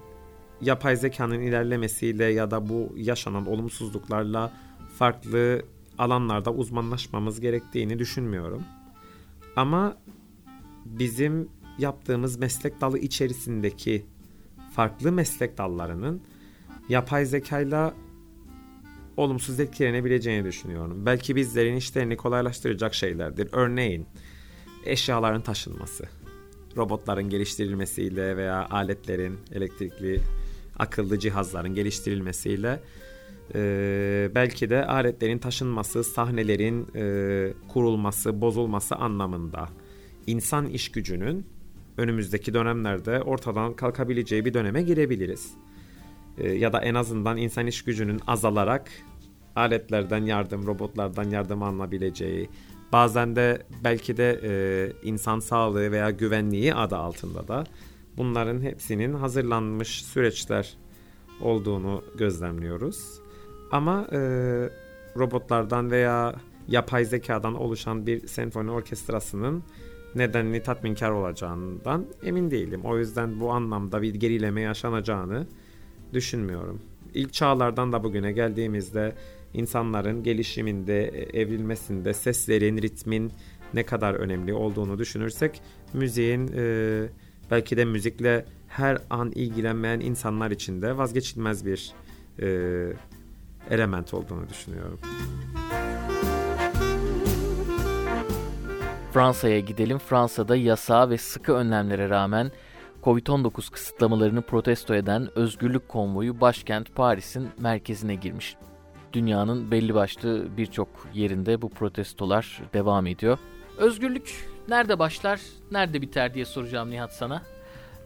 [0.62, 4.54] yapay zekanın ilerlemesiyle ya da bu yaşanan olumsuzluklarla
[4.98, 5.62] farklı
[5.98, 8.64] alanlarda uzmanlaşmamız gerektiğini düşünmüyorum.
[9.56, 9.98] Ama
[10.86, 14.06] bizim yaptığımız meslek dalı içerisindeki
[14.74, 16.22] farklı meslek dallarının
[16.90, 17.94] yapay zekayla
[19.20, 21.06] olumsuz etkilenebileceğini düşünüyorum.
[21.06, 23.50] Belki bizlerin işlerini kolaylaştıracak şeylerdir.
[23.52, 24.06] Örneğin
[24.86, 26.06] eşyaların taşınması,
[26.78, 30.22] robotların geliştirilmesiyle veya aletlerin, elektrikli
[30.80, 32.80] akıllı cihazların geliştirilmesiyle
[33.56, 39.70] e, belki de aletlerin taşınması, sahnelerin e, kurulması, bozulması anlamında
[40.28, 41.46] insan iş gücünün
[41.98, 45.54] önümüzdeki dönemlerde ortadan kalkabileceği bir döneme girebiliriz.
[46.38, 48.92] E, ya da en azından insan iş gücünün azalarak
[49.60, 52.50] aletlerden yardım, robotlardan yardım alınabileceği,
[52.92, 54.52] bazen de belki de e,
[55.04, 57.64] insan sağlığı veya güvenliği adı altında da
[58.18, 60.78] bunların hepsinin hazırlanmış süreçler
[61.42, 63.20] olduğunu gözlemliyoruz.
[63.72, 64.20] Ama e,
[65.18, 66.36] robotlardan veya
[66.68, 69.64] yapay zekadan oluşan bir senfoni orkestrasının
[70.16, 72.82] nedenli tatminkar olacağından emin değilim.
[72.84, 75.48] O yüzden bu anlamda bir gerileme yaşanacağını
[76.14, 76.82] düşünmüyorum.
[77.14, 79.16] İlk çağlardan da bugüne geldiğimizde
[79.54, 83.32] insanların gelişiminde, evrilmesinde seslerin, ritmin
[83.74, 85.62] ne kadar önemli olduğunu düşünürsek
[85.94, 87.08] müziğin e,
[87.52, 91.94] belki de müzikle her an ilgilenmeyen insanlar için de vazgeçilmez bir
[92.42, 92.48] e,
[93.70, 95.00] element olduğunu düşünüyorum.
[99.14, 99.98] Fransa'ya gidelim.
[99.98, 102.52] Fransa'da yasa ve sıkı önlemlere rağmen
[103.04, 108.56] Covid-19 kısıtlamalarını protesto eden özgürlük konvoyu başkent Paris'in merkezine girmiş.
[109.14, 113.38] Dünyanın belli başlı birçok yerinde bu protestolar devam ediyor.
[113.78, 115.42] Özgürlük nerede başlar,
[115.72, 117.42] nerede biter diye soracağım Nihat sana.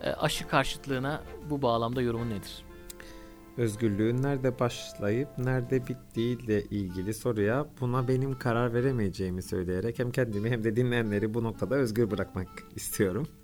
[0.03, 2.63] E, aşı karşıtlığına bu bağlamda yorumun nedir?
[3.57, 10.63] Özgürlüğün nerede başlayıp nerede bittiğiyle ilgili soruya buna benim karar veremeyeceğimi söyleyerek hem kendimi hem
[10.63, 13.27] de dinleyenleri bu noktada özgür bırakmak istiyorum.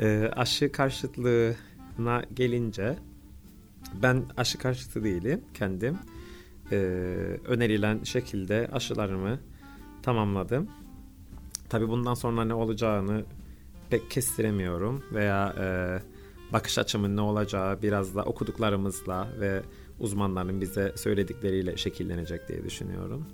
[0.00, 2.96] E, aşı karşıtlığına gelince
[4.02, 5.98] ben aşı karşıtı değilim kendim.
[6.72, 6.76] E,
[7.44, 9.38] önerilen şekilde aşılarımı
[10.02, 10.68] tamamladım.
[11.68, 13.24] Tabi bundan sonra ne olacağını
[13.90, 15.66] pek kestiremiyorum veya e,
[16.52, 19.62] bakış açımın ne olacağı biraz da okuduklarımızla ve
[20.00, 23.26] uzmanların bize söyledikleriyle şekillenecek diye düşünüyorum.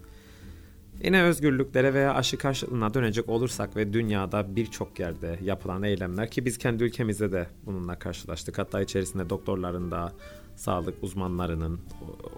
[1.04, 6.58] Yine özgürlüklere veya aşı karşılığına dönecek olursak ve dünyada birçok yerde yapılan eylemler ki biz
[6.58, 8.58] kendi ülkemizde de bununla karşılaştık.
[8.58, 10.12] Hatta içerisinde doktorların da
[10.62, 11.80] sağlık uzmanlarının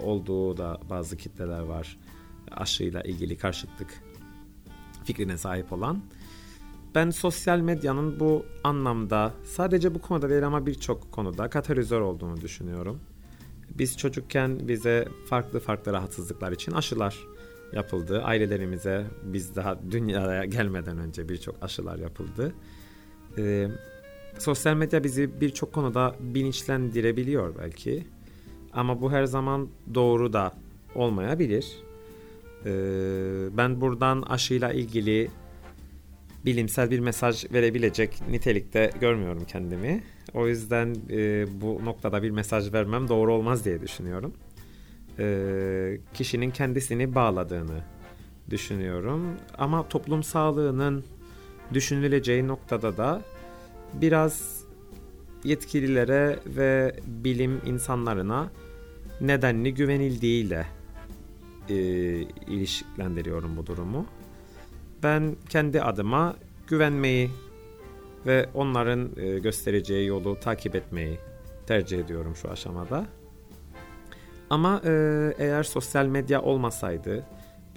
[0.03, 1.99] olduğu da bazı kitleler var.
[2.51, 3.89] Aşıyla ilgili karşıtlık
[5.05, 6.03] fikrine sahip olan.
[6.95, 13.01] Ben sosyal medyanın bu anlamda sadece bu konuda değil ama birçok konuda katalizör olduğunu düşünüyorum.
[13.71, 17.19] Biz çocukken bize farklı farklı rahatsızlıklar için aşılar
[17.73, 18.23] yapıldı.
[18.23, 22.53] Ailelerimize biz daha dünyaya gelmeden önce birçok aşılar yapıldı.
[23.39, 23.69] Ee,
[24.39, 28.14] sosyal medya bizi birçok konuda bilinçlendirebiliyor belki.
[28.75, 30.53] Ama bu her zaman doğru da
[30.95, 31.77] olmayabilir.
[32.67, 32.71] Ee,
[33.57, 35.31] ben buradan aşıyla ilgili
[36.45, 40.03] bilimsel bir mesaj verebilecek nitelikte görmüyorum kendimi.
[40.35, 44.33] O yüzden e, bu noktada bir mesaj vermem doğru olmaz diye düşünüyorum.
[45.19, 47.81] E, kişinin kendisini bağladığını
[48.51, 49.27] düşünüyorum.
[49.59, 51.05] Ama toplum sağlığının
[51.75, 53.23] düşünüleceği noktada da
[53.95, 54.65] biraz
[55.45, 58.51] yetkililere ve bilim insanlarına
[59.21, 60.67] nedenli güvenildiğiyle
[61.69, 61.75] e,
[62.47, 64.07] ilişkilendiriyorum bu durumu
[65.03, 67.31] ben kendi adıma güvenmeyi
[68.27, 71.19] ve onların e, göstereceği yolu takip etmeyi
[71.67, 73.07] tercih ediyorum şu aşamada.
[74.51, 74.91] Ama e,
[75.39, 77.27] eğer sosyal medya olmasaydı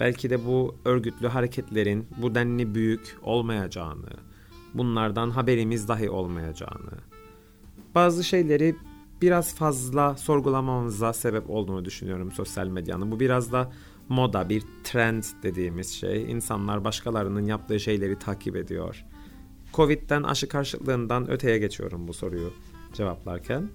[0.00, 4.10] belki de bu örgütlü hareketlerin bu denli büyük olmayacağını,
[4.74, 6.92] bunlardan haberimiz dahi olmayacağını,
[7.94, 8.76] bazı şeyleri
[9.22, 13.10] biraz fazla sorgulamamıza sebep olduğunu düşünüyorum sosyal medyanın.
[13.10, 13.72] Bu biraz da
[14.08, 16.32] moda, bir trend dediğimiz şey.
[16.32, 19.04] İnsanlar başkalarının yaptığı şeyleri takip ediyor.
[19.74, 22.52] Covid'den aşı karşıtlığından öteye geçiyorum bu soruyu
[22.92, 23.68] cevaplarken.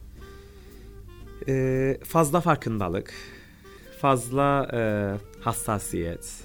[1.48, 3.14] Ee, fazla farkındalık,
[4.02, 4.82] fazla e,
[5.42, 6.44] hassasiyet,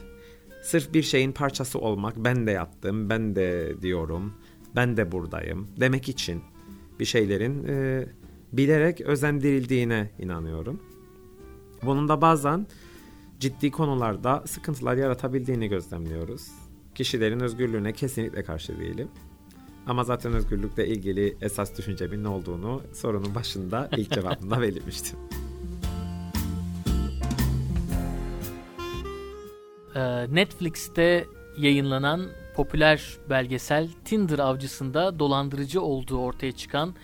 [0.62, 4.34] sırf bir şeyin parçası olmak, ben de yaptım, ben de diyorum,
[4.76, 6.42] ben de buradayım demek için
[7.00, 8.06] bir şeylerin e,
[8.52, 10.80] bilerek özendirildiğine inanıyorum.
[11.82, 12.66] Bunun da bazen
[13.40, 16.48] ciddi konularda sıkıntılar yaratabildiğini gözlemliyoruz.
[16.94, 19.08] Kişilerin özgürlüğüne kesinlikle karşı değilim.
[19.86, 25.18] Ama zaten özgürlükle ilgili esas düşüncemin ne olduğunu sorunun başında ilk cevabımda belirtmiştim.
[29.94, 31.26] Ee, Netflix'te
[31.58, 36.94] yayınlanan popüler belgesel Tinder avcısında dolandırıcı olduğu ortaya çıkan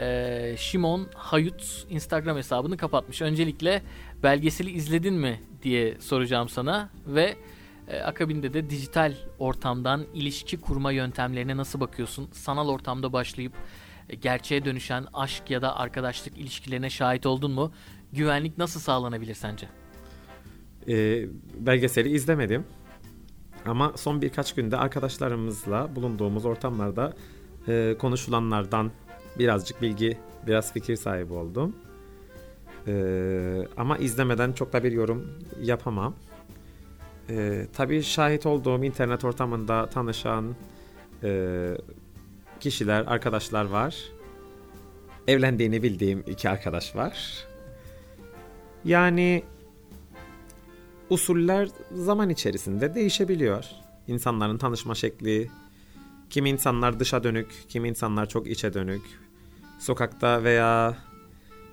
[0.00, 3.22] e, Şimon Hayut Instagram hesabını kapatmış.
[3.22, 3.82] Öncelikle
[4.22, 7.36] belgeseli izledin mi diye soracağım sana ve
[7.88, 12.28] e, akabinde de dijital ortamdan ilişki kurma yöntemlerine nasıl bakıyorsun?
[12.32, 13.52] Sanal ortamda başlayıp
[14.08, 17.72] e, gerçeğe dönüşen aşk ya da arkadaşlık ilişkilerine şahit oldun mu?
[18.12, 19.68] güvenlik nasıl sağlanabilir sence?
[20.88, 22.64] E, belgeseli izlemedim.
[23.66, 27.12] Ama son birkaç günde arkadaşlarımızla bulunduğumuz ortamlarda
[27.68, 28.90] e, konuşulanlardan
[29.38, 31.76] birazcık bilgi, biraz fikir sahibi oldum.
[32.86, 32.92] E,
[33.76, 35.30] ama izlemeden çok da bir yorum
[35.62, 36.14] yapamam.
[37.30, 40.54] E, tabii şahit olduğum internet ortamında tanışan
[41.22, 41.70] e,
[42.60, 43.96] kişiler, arkadaşlar var.
[45.28, 47.44] Evlendiğini bildiğim iki arkadaş var.
[48.84, 49.42] Yani
[51.10, 53.64] usuller zaman içerisinde değişebiliyor.
[54.08, 55.50] İnsanların tanışma şekli,
[56.30, 59.02] kimi insanlar dışa dönük, kimi insanlar çok içe dönük.
[59.78, 60.96] Sokakta veya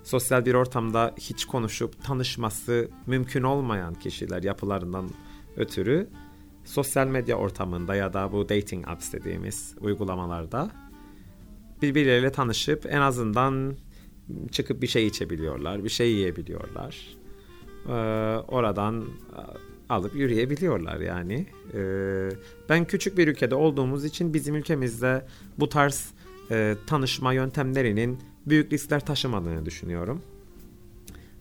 [0.03, 5.09] sosyal bir ortamda hiç konuşup tanışması mümkün olmayan kişiler yapılarından
[5.57, 6.09] ötürü
[6.65, 10.71] sosyal medya ortamında ya da bu dating apps dediğimiz uygulamalarda
[11.81, 13.75] birbirleriyle tanışıp en azından
[14.51, 17.17] çıkıp bir şey içebiliyorlar, bir şey yiyebiliyorlar.
[17.87, 17.91] Ee,
[18.47, 19.05] oradan
[19.89, 21.45] alıp yürüyebiliyorlar yani.
[21.73, 22.29] Ee,
[22.69, 25.25] ben küçük bir ülkede olduğumuz için bizim ülkemizde
[25.59, 26.11] bu tarz
[26.51, 30.21] e, tanışma yöntemlerinin büyük riskler taşımadığını düşünüyorum.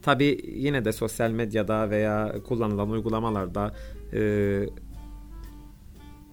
[0.02, 3.74] Tabi yine de sosyal medyada veya kullanılan uygulamalarda
[4.12, 4.66] e,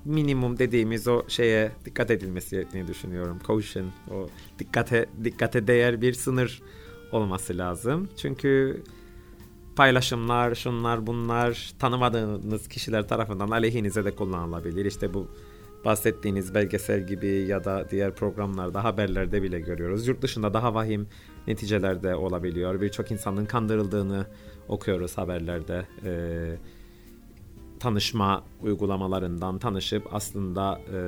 [0.05, 3.39] minimum dediğimiz o şeye dikkat edilmesi gerektiğini düşünüyorum.
[3.47, 6.61] Caution, o dikkate dikkate değer bir sınır
[7.11, 8.09] olması lazım.
[8.17, 8.83] Çünkü
[9.75, 14.85] paylaşımlar, şunlar bunlar tanımadığınız kişiler tarafından aleyhinize de kullanılabilir.
[14.85, 15.27] İşte bu
[15.85, 20.07] bahsettiğiniz belgesel gibi ya da diğer programlarda haberlerde bile görüyoruz.
[20.07, 21.07] Yurt dışında daha vahim
[21.47, 22.81] neticeler de olabiliyor.
[22.81, 24.25] Birçok insanın kandırıldığını
[24.67, 25.85] okuyoruz haberlerde.
[26.05, 26.57] Ee,
[27.79, 30.99] tanışma uygulamalarından tanışıp aslında e,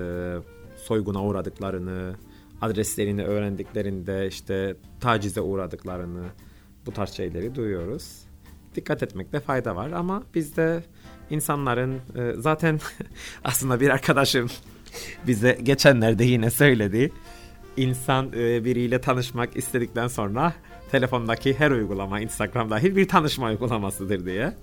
[0.77, 2.15] soyguna uğradıklarını,
[2.61, 6.23] adreslerini öğrendiklerinde işte tacize uğradıklarını
[6.85, 8.24] bu tarz şeyleri duyuyoruz.
[8.75, 10.83] Dikkat etmekte fayda var ama bizde
[11.29, 12.79] insanların e, zaten
[13.43, 14.47] aslında bir arkadaşım
[15.27, 17.11] bize geçenlerde yine söyledi.
[17.77, 20.53] İnsan e, biriyle tanışmak istedikten sonra
[20.91, 24.53] telefondaki her uygulama Instagram dahil bir tanışma uygulamasıdır diye.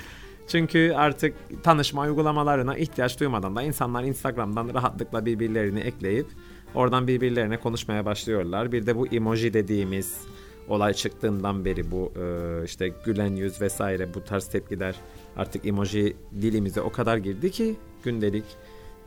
[0.48, 6.26] Çünkü artık tanışma uygulamalarına ihtiyaç duymadan da insanlar Instagram'dan rahatlıkla birbirlerini ekleyip
[6.74, 8.72] oradan birbirlerine konuşmaya başlıyorlar.
[8.72, 10.20] Bir de bu emoji dediğimiz
[10.68, 14.94] olay çıktığından beri bu e, işte gülen yüz vesaire bu tarz tepkiler
[15.36, 18.44] artık emoji dilimize o kadar girdi ki gündelik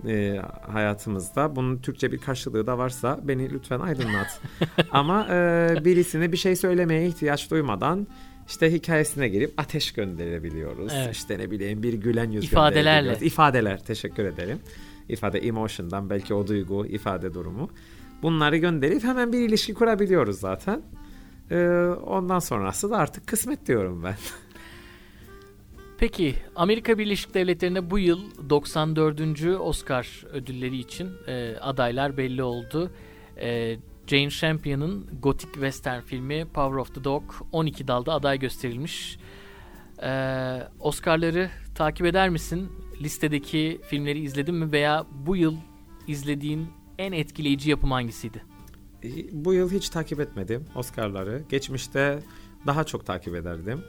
[0.08, 0.42] e,
[0.72, 1.56] hayatımızda.
[1.56, 4.42] Bunun Türkçe bir karşılığı da varsa beni lütfen aydınlat.
[4.92, 8.08] Ama e, birisine bir şey söylemeye ihtiyaç duymadan
[8.48, 10.94] işte hikayesine girip ateş gönderebiliyoruz.
[10.96, 11.16] Evet.
[11.16, 13.18] İşte ne bileyim bir gülen yüz İfadelerle.
[13.22, 14.60] İfadeler teşekkür ederim.
[15.10, 17.70] İfade emotion'dan belki o duygu ifade durumu.
[18.24, 20.82] Bunları gönderip hemen bir ilişki kurabiliyoruz zaten.
[21.52, 21.68] Ee,
[22.06, 24.16] ondan sonrası da artık kısmet diyorum ben.
[25.98, 29.22] Peki Amerika Birleşik Devletleri'nde bu yıl 94.
[29.60, 32.92] Oscar ödülleri için e, adaylar belli oldu.
[33.38, 33.78] E,
[34.08, 39.18] Jane Champion'ın gotik western filmi Power of the Dog 12 dalda aday gösterilmiş.
[40.04, 42.72] Ee, Oscar'ları takip eder misin?
[43.02, 45.56] Listedeki filmleri izledin mi veya bu yıl
[46.08, 48.55] izlediğin en etkileyici yapım hangisiydi?
[49.32, 51.44] Bu yıl hiç takip etmedim Oscar'ları.
[51.50, 52.20] Geçmişte
[52.68, 53.82] daha çok takip ederdim.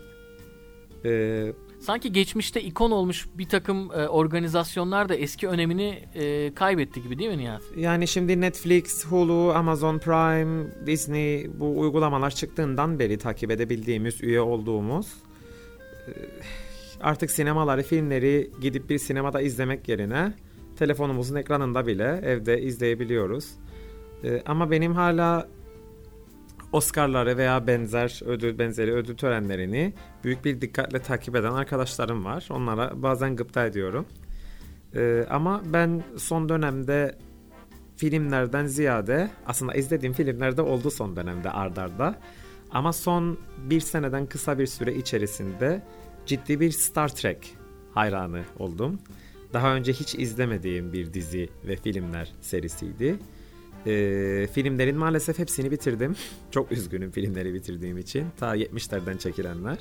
[1.04, 7.18] Ee, Sanki geçmişte ikon olmuş bir takım e, organizasyonlar da eski önemini e, kaybetti gibi
[7.18, 7.62] değil mi Nihat?
[7.76, 15.06] Yani şimdi Netflix, Hulu, Amazon Prime, Disney bu uygulamalar çıktığından beri takip edebildiğimiz, üye olduğumuz
[16.08, 16.12] e,
[17.00, 20.32] artık sinemaları, filmleri gidip bir sinemada izlemek yerine
[20.76, 23.50] telefonumuzun ekranında bile evde izleyebiliyoruz.
[24.26, 25.48] E, ama benim hala
[26.72, 29.92] Oscar'ları veya benzer ödül benzeri ödül törenlerini
[30.24, 32.48] büyük bir dikkatle takip eden arkadaşlarım var.
[32.50, 34.06] Onlara bazen gıpta ediyorum.
[34.94, 37.18] Ee, ama ben son dönemde
[37.96, 42.18] filmlerden ziyade aslında izlediğim filmlerde oldu son dönemde ardarda.
[42.70, 43.38] Ama son
[43.70, 45.82] bir seneden kısa bir süre içerisinde
[46.26, 47.54] ciddi bir Star Trek
[47.94, 48.98] hayranı oldum.
[49.52, 53.16] Daha önce hiç izlemediğim bir dizi ve filmler serisiydi.
[53.86, 56.16] Ee, filmlerin maalesef hepsini bitirdim.
[56.50, 58.26] Çok üzgünüm filmleri bitirdiğim için.
[58.36, 59.78] Ta 70'lerden çekilenler.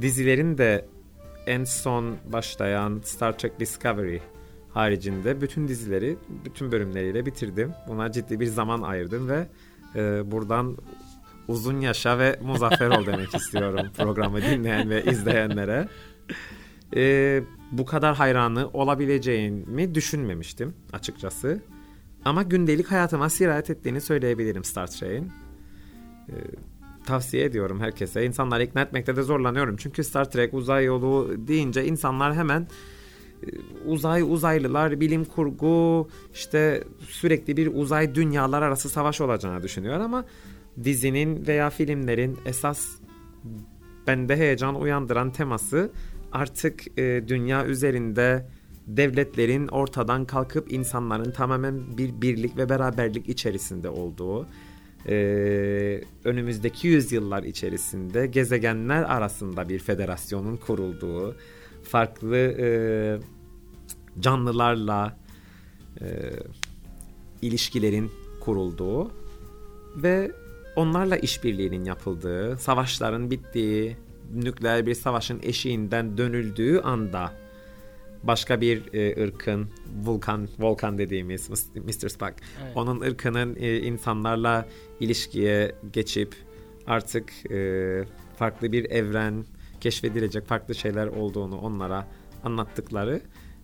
[0.00, 0.88] Dizilerin de
[1.46, 4.18] en son başlayan Star Trek Discovery
[4.74, 7.72] haricinde bütün dizileri, bütün bölümleriyle bitirdim.
[7.88, 9.46] Buna ciddi bir zaman ayırdım ve
[9.96, 10.76] e, buradan
[11.48, 15.88] uzun yaşa ve muzaffer ol demek istiyorum programı dinleyen ve izleyenlere.
[16.96, 17.42] E,
[17.72, 21.60] bu kadar hayranı olabileceğimi düşünmemiştim açıkçası.
[22.24, 25.32] Ama gündelik hayatıma sirayet ettiğini söyleyebilirim Star Trek'in.
[26.28, 26.34] Ee,
[27.04, 28.26] tavsiye ediyorum herkese.
[28.26, 29.76] İnsanları ikna etmekte de zorlanıyorum.
[29.76, 32.68] Çünkü Star Trek uzay yolu deyince insanlar hemen
[33.42, 33.46] e,
[33.86, 40.24] uzay uzaylılar bilim kurgu işte sürekli bir uzay dünyalar arası savaş olacağını düşünüyor ama
[40.84, 42.86] dizinin veya filmlerin esas
[44.06, 45.90] bende heyecan uyandıran teması
[46.32, 48.46] artık e, dünya üzerinde
[48.96, 54.46] devletlerin ortadan kalkıp insanların tamamen bir birlik ve beraberlik içerisinde olduğu
[55.08, 55.14] e,
[56.24, 61.36] önümüzdeki yüzyıllar içerisinde gezegenler arasında bir federasyonun kurulduğu
[61.82, 62.68] farklı e,
[64.20, 65.16] canlılarla
[66.00, 66.06] e,
[67.42, 68.10] ilişkilerin
[68.40, 69.12] kurulduğu
[69.96, 70.32] ve
[70.76, 73.96] onlarla işbirliğinin yapıldığı, savaşların bittiği,
[74.34, 77.32] nükleer bir savaşın eşiğinden dönüldüğü anda
[78.22, 79.68] başka bir e, ırkın
[80.04, 82.08] Vulkan Volkan dediğimiz Mr.
[82.08, 82.72] Spock evet.
[82.74, 84.68] onun ırkının e, insanlarla
[85.00, 86.34] ilişkiye geçip
[86.86, 88.04] artık e,
[88.36, 89.44] farklı bir evren
[89.80, 92.06] keşfedilecek farklı şeyler olduğunu onlara
[92.44, 93.20] anlattıkları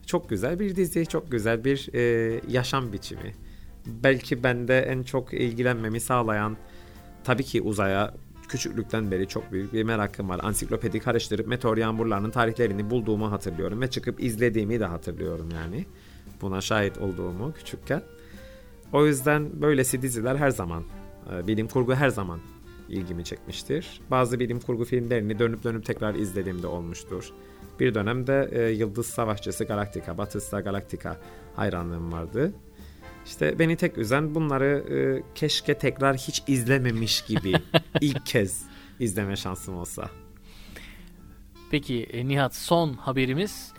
[0.06, 3.34] çok güzel bir dizi, çok güzel bir e, yaşam biçimi.
[3.86, 6.56] Belki bende en çok ilgilenmemi sağlayan
[7.24, 8.14] tabii ki uzaya
[8.48, 10.40] küçüklükten beri çok büyük bir merakım var.
[10.42, 15.86] Ansiklopedi karıştırıp meteor yağmurlarının tarihlerini bulduğumu hatırlıyorum ve çıkıp izlediğimi de hatırlıyorum yani.
[16.42, 18.02] Buna şahit olduğumu küçükken.
[18.92, 20.82] O yüzden böylesi diziler her zaman,
[21.34, 22.40] e, bilim kurgu her zaman
[22.88, 24.00] ilgimi çekmiştir.
[24.10, 27.30] Bazı bilim kurgu filmlerini dönüp dönüp tekrar izlediğimde olmuştur.
[27.80, 31.16] Bir dönemde e, Yıldız Savaşçısı Galactica, Battlestar Galactica
[31.56, 32.52] hayranlığım vardı.
[33.26, 37.52] İşte beni tek üzen bunları e, keşke tekrar hiç izlememiş gibi
[38.00, 38.64] ilk kez
[39.00, 40.10] izleme şansım olsa.
[41.70, 43.72] Peki e, Nihat son haberimiz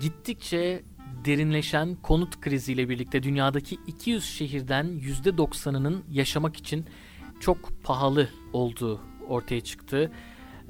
[0.00, 0.82] gittikçe
[1.24, 6.86] derinleşen konut kriziyle birlikte dünyadaki 200 şehirden %90'ının yaşamak için
[7.40, 10.12] çok pahalı olduğu ortaya çıktı.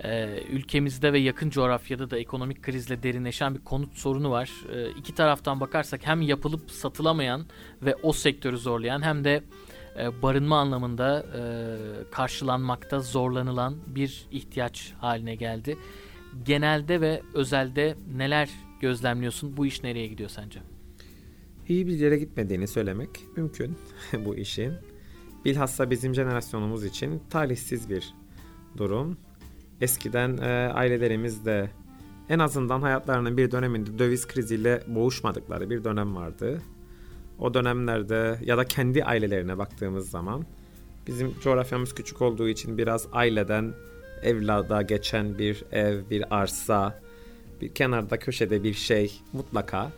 [0.04, 4.50] Ee, ülkemizde ve yakın coğrafyada da ekonomik krizle derinleşen bir konut sorunu var.
[4.72, 7.46] Ee, iki taraftan bakarsak hem yapılıp satılamayan
[7.82, 9.42] ve o sektörü zorlayan hem de
[9.98, 11.40] e, barınma anlamında e,
[12.10, 15.78] karşılanmakta zorlanılan bir ihtiyaç haline geldi.
[16.44, 19.56] Genelde ve özelde neler gözlemliyorsun?
[19.56, 20.60] Bu iş nereye gidiyor sence?
[21.68, 23.78] İyi bir yere gitmediğini söylemek mümkün
[24.24, 24.72] bu işin.
[25.44, 28.14] Bilhassa bizim jenerasyonumuz için talihsiz bir
[28.76, 29.18] durum.
[29.80, 31.70] Eskiden e, ailelerimiz de
[32.28, 36.62] en azından hayatlarının bir döneminde döviz kriziyle boğuşmadıkları bir dönem vardı.
[37.38, 40.44] O dönemlerde ya da kendi ailelerine baktığımız zaman
[41.06, 43.74] bizim coğrafyamız küçük olduğu için biraz aileden
[44.22, 47.00] evlada geçen bir ev, bir arsa,
[47.60, 49.92] bir kenarda köşede bir şey mutlaka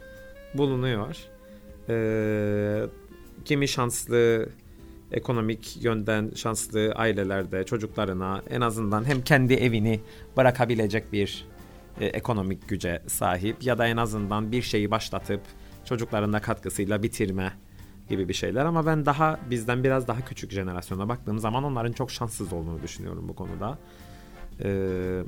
[0.55, 1.17] bulunuyor.
[1.89, 2.87] Ee,
[3.45, 4.49] kimi şanslı
[5.13, 10.01] ekonomik yönden şanslı ailelerde çocuklarına en azından hem kendi evini
[10.37, 11.47] bırakabilecek bir
[12.01, 15.41] e, ekonomik güce sahip ya da en azından bir şeyi başlatıp
[15.85, 17.53] çocukların da katkısıyla bitirme
[18.09, 22.11] gibi bir şeyler ama ben daha bizden biraz daha küçük jenerasyona baktığım zaman onların çok
[22.11, 23.79] şanssız olduğunu düşünüyorum bu konuda.
[24.63, 25.23] Ee,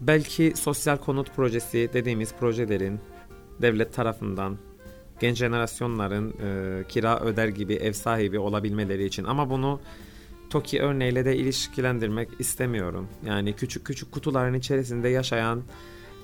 [0.00, 3.00] belki sosyal konut projesi dediğimiz projelerin
[3.62, 4.58] devlet tarafından
[5.20, 9.80] genç jenerasyonların e, kira öder gibi ev sahibi olabilmeleri için ama bunu
[10.50, 13.08] TOKİ örneğiyle de ilişkilendirmek istemiyorum.
[13.26, 15.62] Yani küçük küçük kutuların içerisinde yaşayan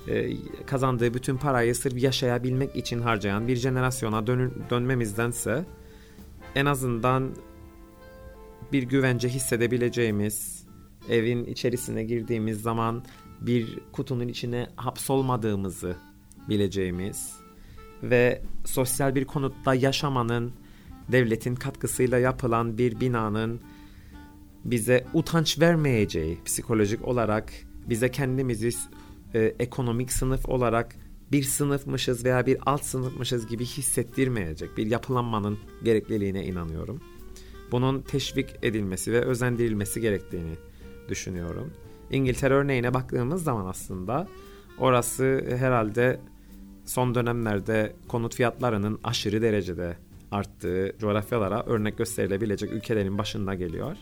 [0.07, 0.29] e,
[0.65, 5.65] kazandığı bütün parayı sırf yaşayabilmek için harcayan bir jenerasyona dön dönmemizdense
[6.55, 7.31] en azından
[8.71, 10.65] bir güvence hissedebileceğimiz
[11.09, 13.03] evin içerisine girdiğimiz zaman
[13.41, 15.95] bir kutunun içine hapsolmadığımızı
[16.49, 17.40] bileceğimiz
[18.03, 20.53] ve sosyal bir konutta yaşamanın
[21.11, 23.61] devletin katkısıyla yapılan bir binanın
[24.65, 27.53] bize utanç vermeyeceği psikolojik olarak
[27.89, 28.69] bize kendimizi
[29.33, 30.95] e, ekonomik sınıf olarak
[31.31, 37.01] bir sınıfmışız veya bir alt sınıfmışız gibi hissettirmeyecek bir yapılanmanın gerekliliğine inanıyorum.
[37.71, 40.55] Bunun teşvik edilmesi ve özendirilmesi gerektiğini
[41.09, 41.73] düşünüyorum.
[42.11, 44.27] İngiltere örneğine baktığımız zaman aslında
[44.77, 46.19] orası herhalde
[46.91, 49.97] son dönemlerde konut fiyatlarının aşırı derecede
[50.31, 53.97] arttığı coğrafyalara örnek gösterilebilecek ülkelerin başında geliyor.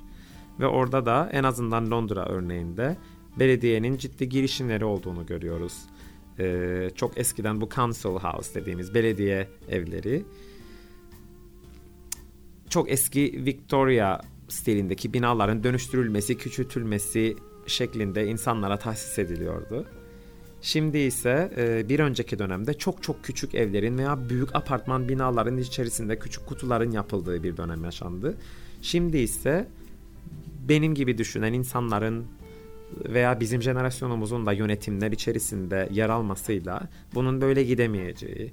[0.60, 2.98] Ve orada da en azından Londra örneğinde
[3.40, 5.74] belediyenin ciddi girişimleri olduğunu görüyoruz.
[6.40, 10.26] Ee, çok eskiden bu council house dediğimiz belediye evleri
[12.70, 17.36] çok eski Victoria stilindeki binaların dönüştürülmesi, küçültülmesi
[17.68, 19.86] şeklinde insanlara tahsis ediliyordu.
[20.62, 26.20] Şimdi ise e, bir önceki dönemde çok çok küçük evlerin veya büyük apartman binaların içerisinde
[26.20, 28.38] küçük kutuların yapıldığı bir dönem yaşandı.
[28.82, 29.68] Şimdi ise
[30.70, 32.26] benim gibi düşünen insanların
[33.06, 36.82] veya bizim jenerasyonumuzun da yönetimler içerisinde yer almasıyla
[37.14, 38.52] bunun böyle gidemeyeceği,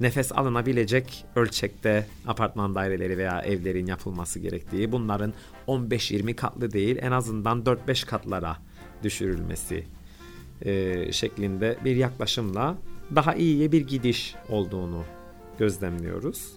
[0.00, 5.34] nefes alınabilecek ölçekte apartman daireleri veya evlerin yapılması gerektiği, bunların
[5.68, 8.56] 15-20 katlı değil en azından 4-5 katlara
[9.02, 9.84] düşürülmesi
[10.64, 12.76] e, şeklinde bir yaklaşımla
[13.14, 15.04] daha iyiye bir gidiş olduğunu
[15.58, 16.52] gözlemliyoruz.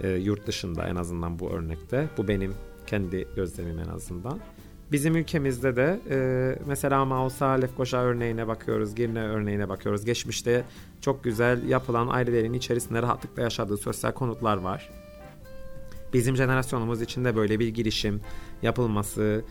[0.00, 2.08] E, yurt dışında en azından bu örnekte.
[2.18, 2.54] Bu benim
[2.86, 4.40] kendi gözlemim en azından.
[4.92, 6.18] Bizim ülkemizde de e,
[6.66, 10.04] mesela Mausa, Lefkoşa örneğine bakıyoruz, Girne örneğine bakıyoruz.
[10.04, 10.64] Geçmişte
[11.00, 14.90] çok güzel yapılan ailelerin içerisinde rahatlıkla yaşadığı sosyal konutlar var.
[16.12, 18.20] Bizim jenerasyonumuz için de böyle bir girişim
[18.62, 19.44] yapılması,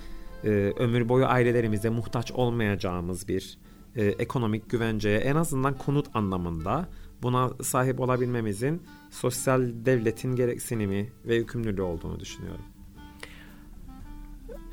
[0.44, 3.58] e, ömür boyu ailelerimize muhtaç olmayacağımız bir
[3.96, 6.88] e, ekonomik güvenceye en azından konut anlamında
[7.22, 8.82] buna sahip olabilmemizin
[9.12, 12.66] sosyal devletin gereksinimi ve yükümlülüğü olduğunu düşünüyorum.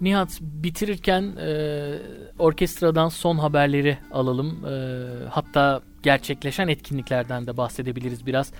[0.00, 1.98] Nihat bitirirken e,
[2.38, 4.66] orkestradan son haberleri alalım.
[4.66, 8.52] E, hatta gerçekleşen etkinliklerden de bahsedebiliriz biraz.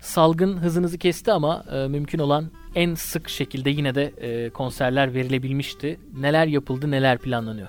[0.00, 6.00] Salgın hızınızı kesti ama e, mümkün olan en sık şekilde yine de e, konserler verilebilmişti.
[6.20, 7.68] Neler yapıldı, neler planlanıyor?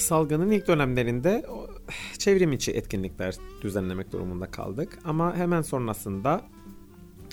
[0.00, 1.46] Salgının ilk dönemlerinde
[2.18, 4.98] çevrim içi etkinlikler düzenlemek durumunda kaldık.
[5.04, 6.44] Ama hemen sonrasında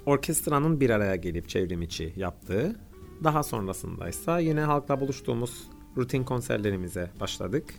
[0.05, 2.75] orkestranın bir araya gelip çevrim içi yaptığı
[3.23, 5.63] daha sonrasındaysa yine halkla buluştuğumuz
[5.97, 7.73] rutin konserlerimize başladık.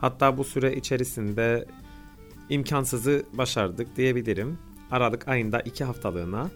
[0.00, 1.66] Hatta bu süre içerisinde
[2.48, 4.58] imkansızı başardık diyebilirim.
[4.90, 6.50] Aralık ayında iki haftalığına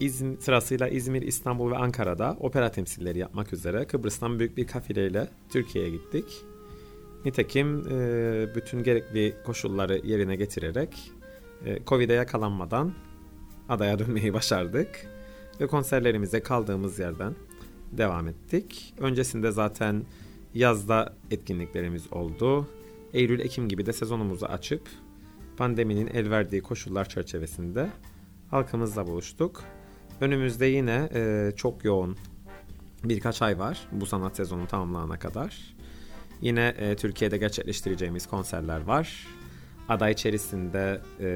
[0.00, 5.90] İzmir, sırasıyla İzmir, İstanbul ve Ankara'da opera temsilleri yapmak üzere Kıbrıs'tan büyük bir kafileyle Türkiye'ye
[5.90, 6.44] gittik.
[7.24, 11.12] Nitekim e, bütün gerekli koşulları yerine getirerek
[11.64, 12.92] e, Covid'e yakalanmadan
[13.68, 15.06] adaya dönmeyi başardık
[15.60, 17.34] ve konserlerimize kaldığımız yerden
[17.92, 18.94] devam ettik.
[18.98, 20.04] Öncesinde zaten
[20.54, 22.68] yazda etkinliklerimiz oldu.
[23.12, 24.88] Eylül-Ekim gibi de sezonumuzu açıp
[25.56, 27.90] pandeminin el verdiği koşullar çerçevesinde
[28.50, 29.64] halkımızla buluştuk.
[30.20, 32.16] Önümüzde yine e, çok yoğun
[33.04, 35.73] birkaç ay var bu sanat sezonu tamamlanana kadar.
[36.44, 39.26] Yine e, Türkiye'de gerçekleştireceğimiz konserler var.
[39.88, 41.28] Ada içerisinde e,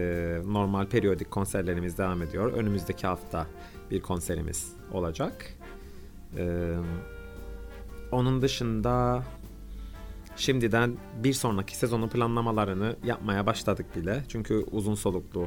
[0.52, 2.52] normal periyodik konserlerimiz devam ediyor.
[2.52, 3.46] Önümüzdeki hafta
[3.90, 5.54] bir konserimiz olacak.
[6.36, 6.74] Ee,
[8.12, 9.22] onun dışında
[10.36, 14.24] şimdiden bir sonraki sezonun planlamalarını yapmaya başladık bile.
[14.28, 15.46] Çünkü uzun soluklu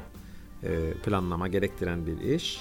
[0.64, 2.60] e, planlama gerektiren bir iş.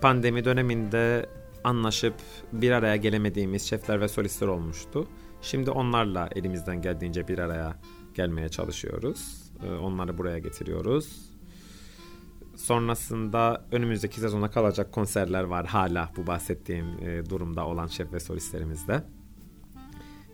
[0.00, 1.26] Pandemi döneminde
[1.64, 2.14] anlaşıp
[2.52, 5.08] bir araya gelemediğimiz şefler ve solistler olmuştu.
[5.42, 7.78] Şimdi onlarla elimizden geldiğince bir araya
[8.14, 9.50] gelmeye çalışıyoruz.
[9.62, 11.32] Ee, onları buraya getiriyoruz.
[12.56, 19.04] Sonrasında önümüzdeki sezona kalacak konserler var hala bu bahsettiğim e, durumda olan şef ve solistlerimizde.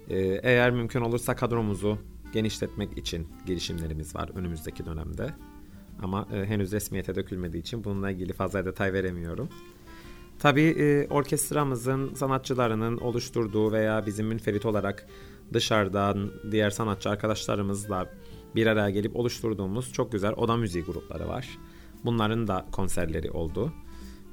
[0.09, 1.99] E, eğer mümkün olursa kadromuzu
[2.33, 5.35] genişletmek için girişimlerimiz var önümüzdeki dönemde.
[6.03, 9.49] Ama e, henüz resmiyete dökülmediği için bununla ilgili fazla detay veremiyorum.
[10.39, 15.07] Tabii e, orkestramızın sanatçılarının oluşturduğu veya bizim münferit olarak
[15.53, 18.11] dışarıdan diğer sanatçı arkadaşlarımızla
[18.55, 21.49] bir araya gelip oluşturduğumuz çok güzel oda müziği grupları var.
[22.05, 23.73] Bunların da konserleri oldu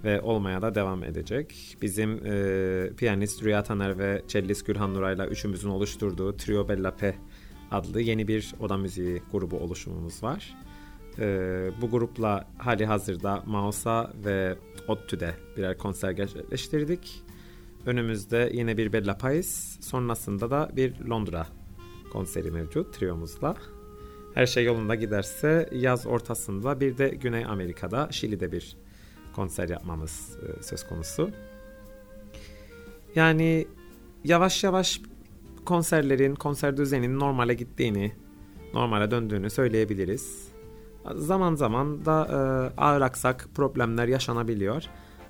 [0.03, 1.77] ve olmaya da devam edecek.
[1.81, 7.15] Bizim e, piyanist Rüya Taner ve cellist Gürhan Nuray'la üçümüzün oluşturduğu Trio Bella Pe
[7.71, 10.55] adlı yeni bir oda müziği grubu oluşumumuz var.
[11.19, 14.55] E, bu grupla hali hazırda Mausa ve
[14.87, 17.23] Ottü'de birer konser gerçekleştirdik.
[17.85, 21.47] Önümüzde yine bir Bella Pais, sonrasında da bir Londra
[22.11, 23.55] konseri mevcut triyomuzla.
[24.33, 28.77] Her şey yolunda giderse yaz ortasında bir de Güney Amerika'da Şili'de bir
[29.35, 31.29] konser yapmamız e, söz konusu.
[33.15, 33.67] Yani
[34.23, 35.01] yavaş yavaş
[35.65, 38.11] konserlerin, konser düzeninin normale gittiğini,
[38.73, 40.44] normale döndüğünü söyleyebiliriz.
[41.15, 42.37] Zaman zaman da e,
[42.81, 44.83] ağır aksak problemler yaşanabiliyor.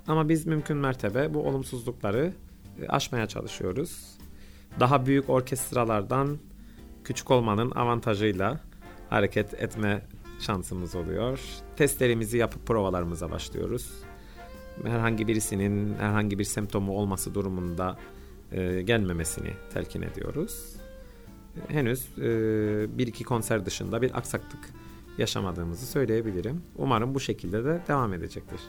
[0.06, 2.32] Ama biz mümkün mertebe bu olumsuzlukları
[2.82, 4.16] e, aşmaya çalışıyoruz.
[4.80, 6.38] Daha büyük orkestralardan
[7.04, 8.60] küçük olmanın avantajıyla
[9.10, 10.02] hareket etme
[10.40, 11.40] şansımız oluyor.
[11.76, 13.92] Testlerimizi yapıp provalarımıza başlıyoruz.
[14.84, 17.98] Herhangi birisinin herhangi bir semptomu olması durumunda
[18.52, 20.76] e, gelmemesini telkin ediyoruz.
[21.68, 22.28] Henüz e,
[22.98, 24.72] bir iki konser dışında bir aksaklık
[25.18, 26.62] yaşamadığımızı söyleyebilirim.
[26.76, 28.60] Umarım bu şekilde de devam edecektir.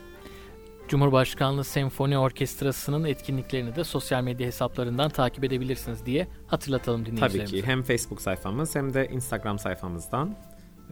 [0.87, 7.51] Cumhurbaşkanlığı Senfoni Orkestrası'nın etkinliklerini de sosyal medya hesaplarından takip edebilirsiniz diye hatırlatalım dinleyicilerimize.
[7.51, 10.35] Tabii ki hem Facebook sayfamız hem de Instagram sayfamızdan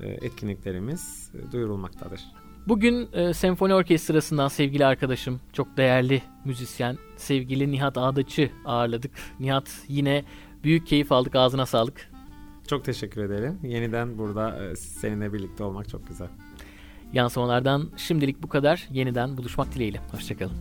[0.01, 2.21] e, etkinliklerimiz e, duyurulmaktadır.
[2.67, 9.11] Bugün e, senfoni orkestrasından sevgili arkadaşım, çok değerli müzisyen, sevgili Nihat Ağdaç'ı ağırladık.
[9.39, 10.23] Nihat yine
[10.63, 12.14] büyük keyif aldık, ağzına sağlık.
[12.67, 13.59] Çok teşekkür ederim.
[13.63, 16.27] Yeniden burada e, seninle birlikte olmak çok güzel.
[17.13, 18.87] Yansımalardan şimdilik bu kadar.
[18.91, 20.01] Yeniden buluşmak dileğiyle.
[20.11, 20.55] Hoşçakalın.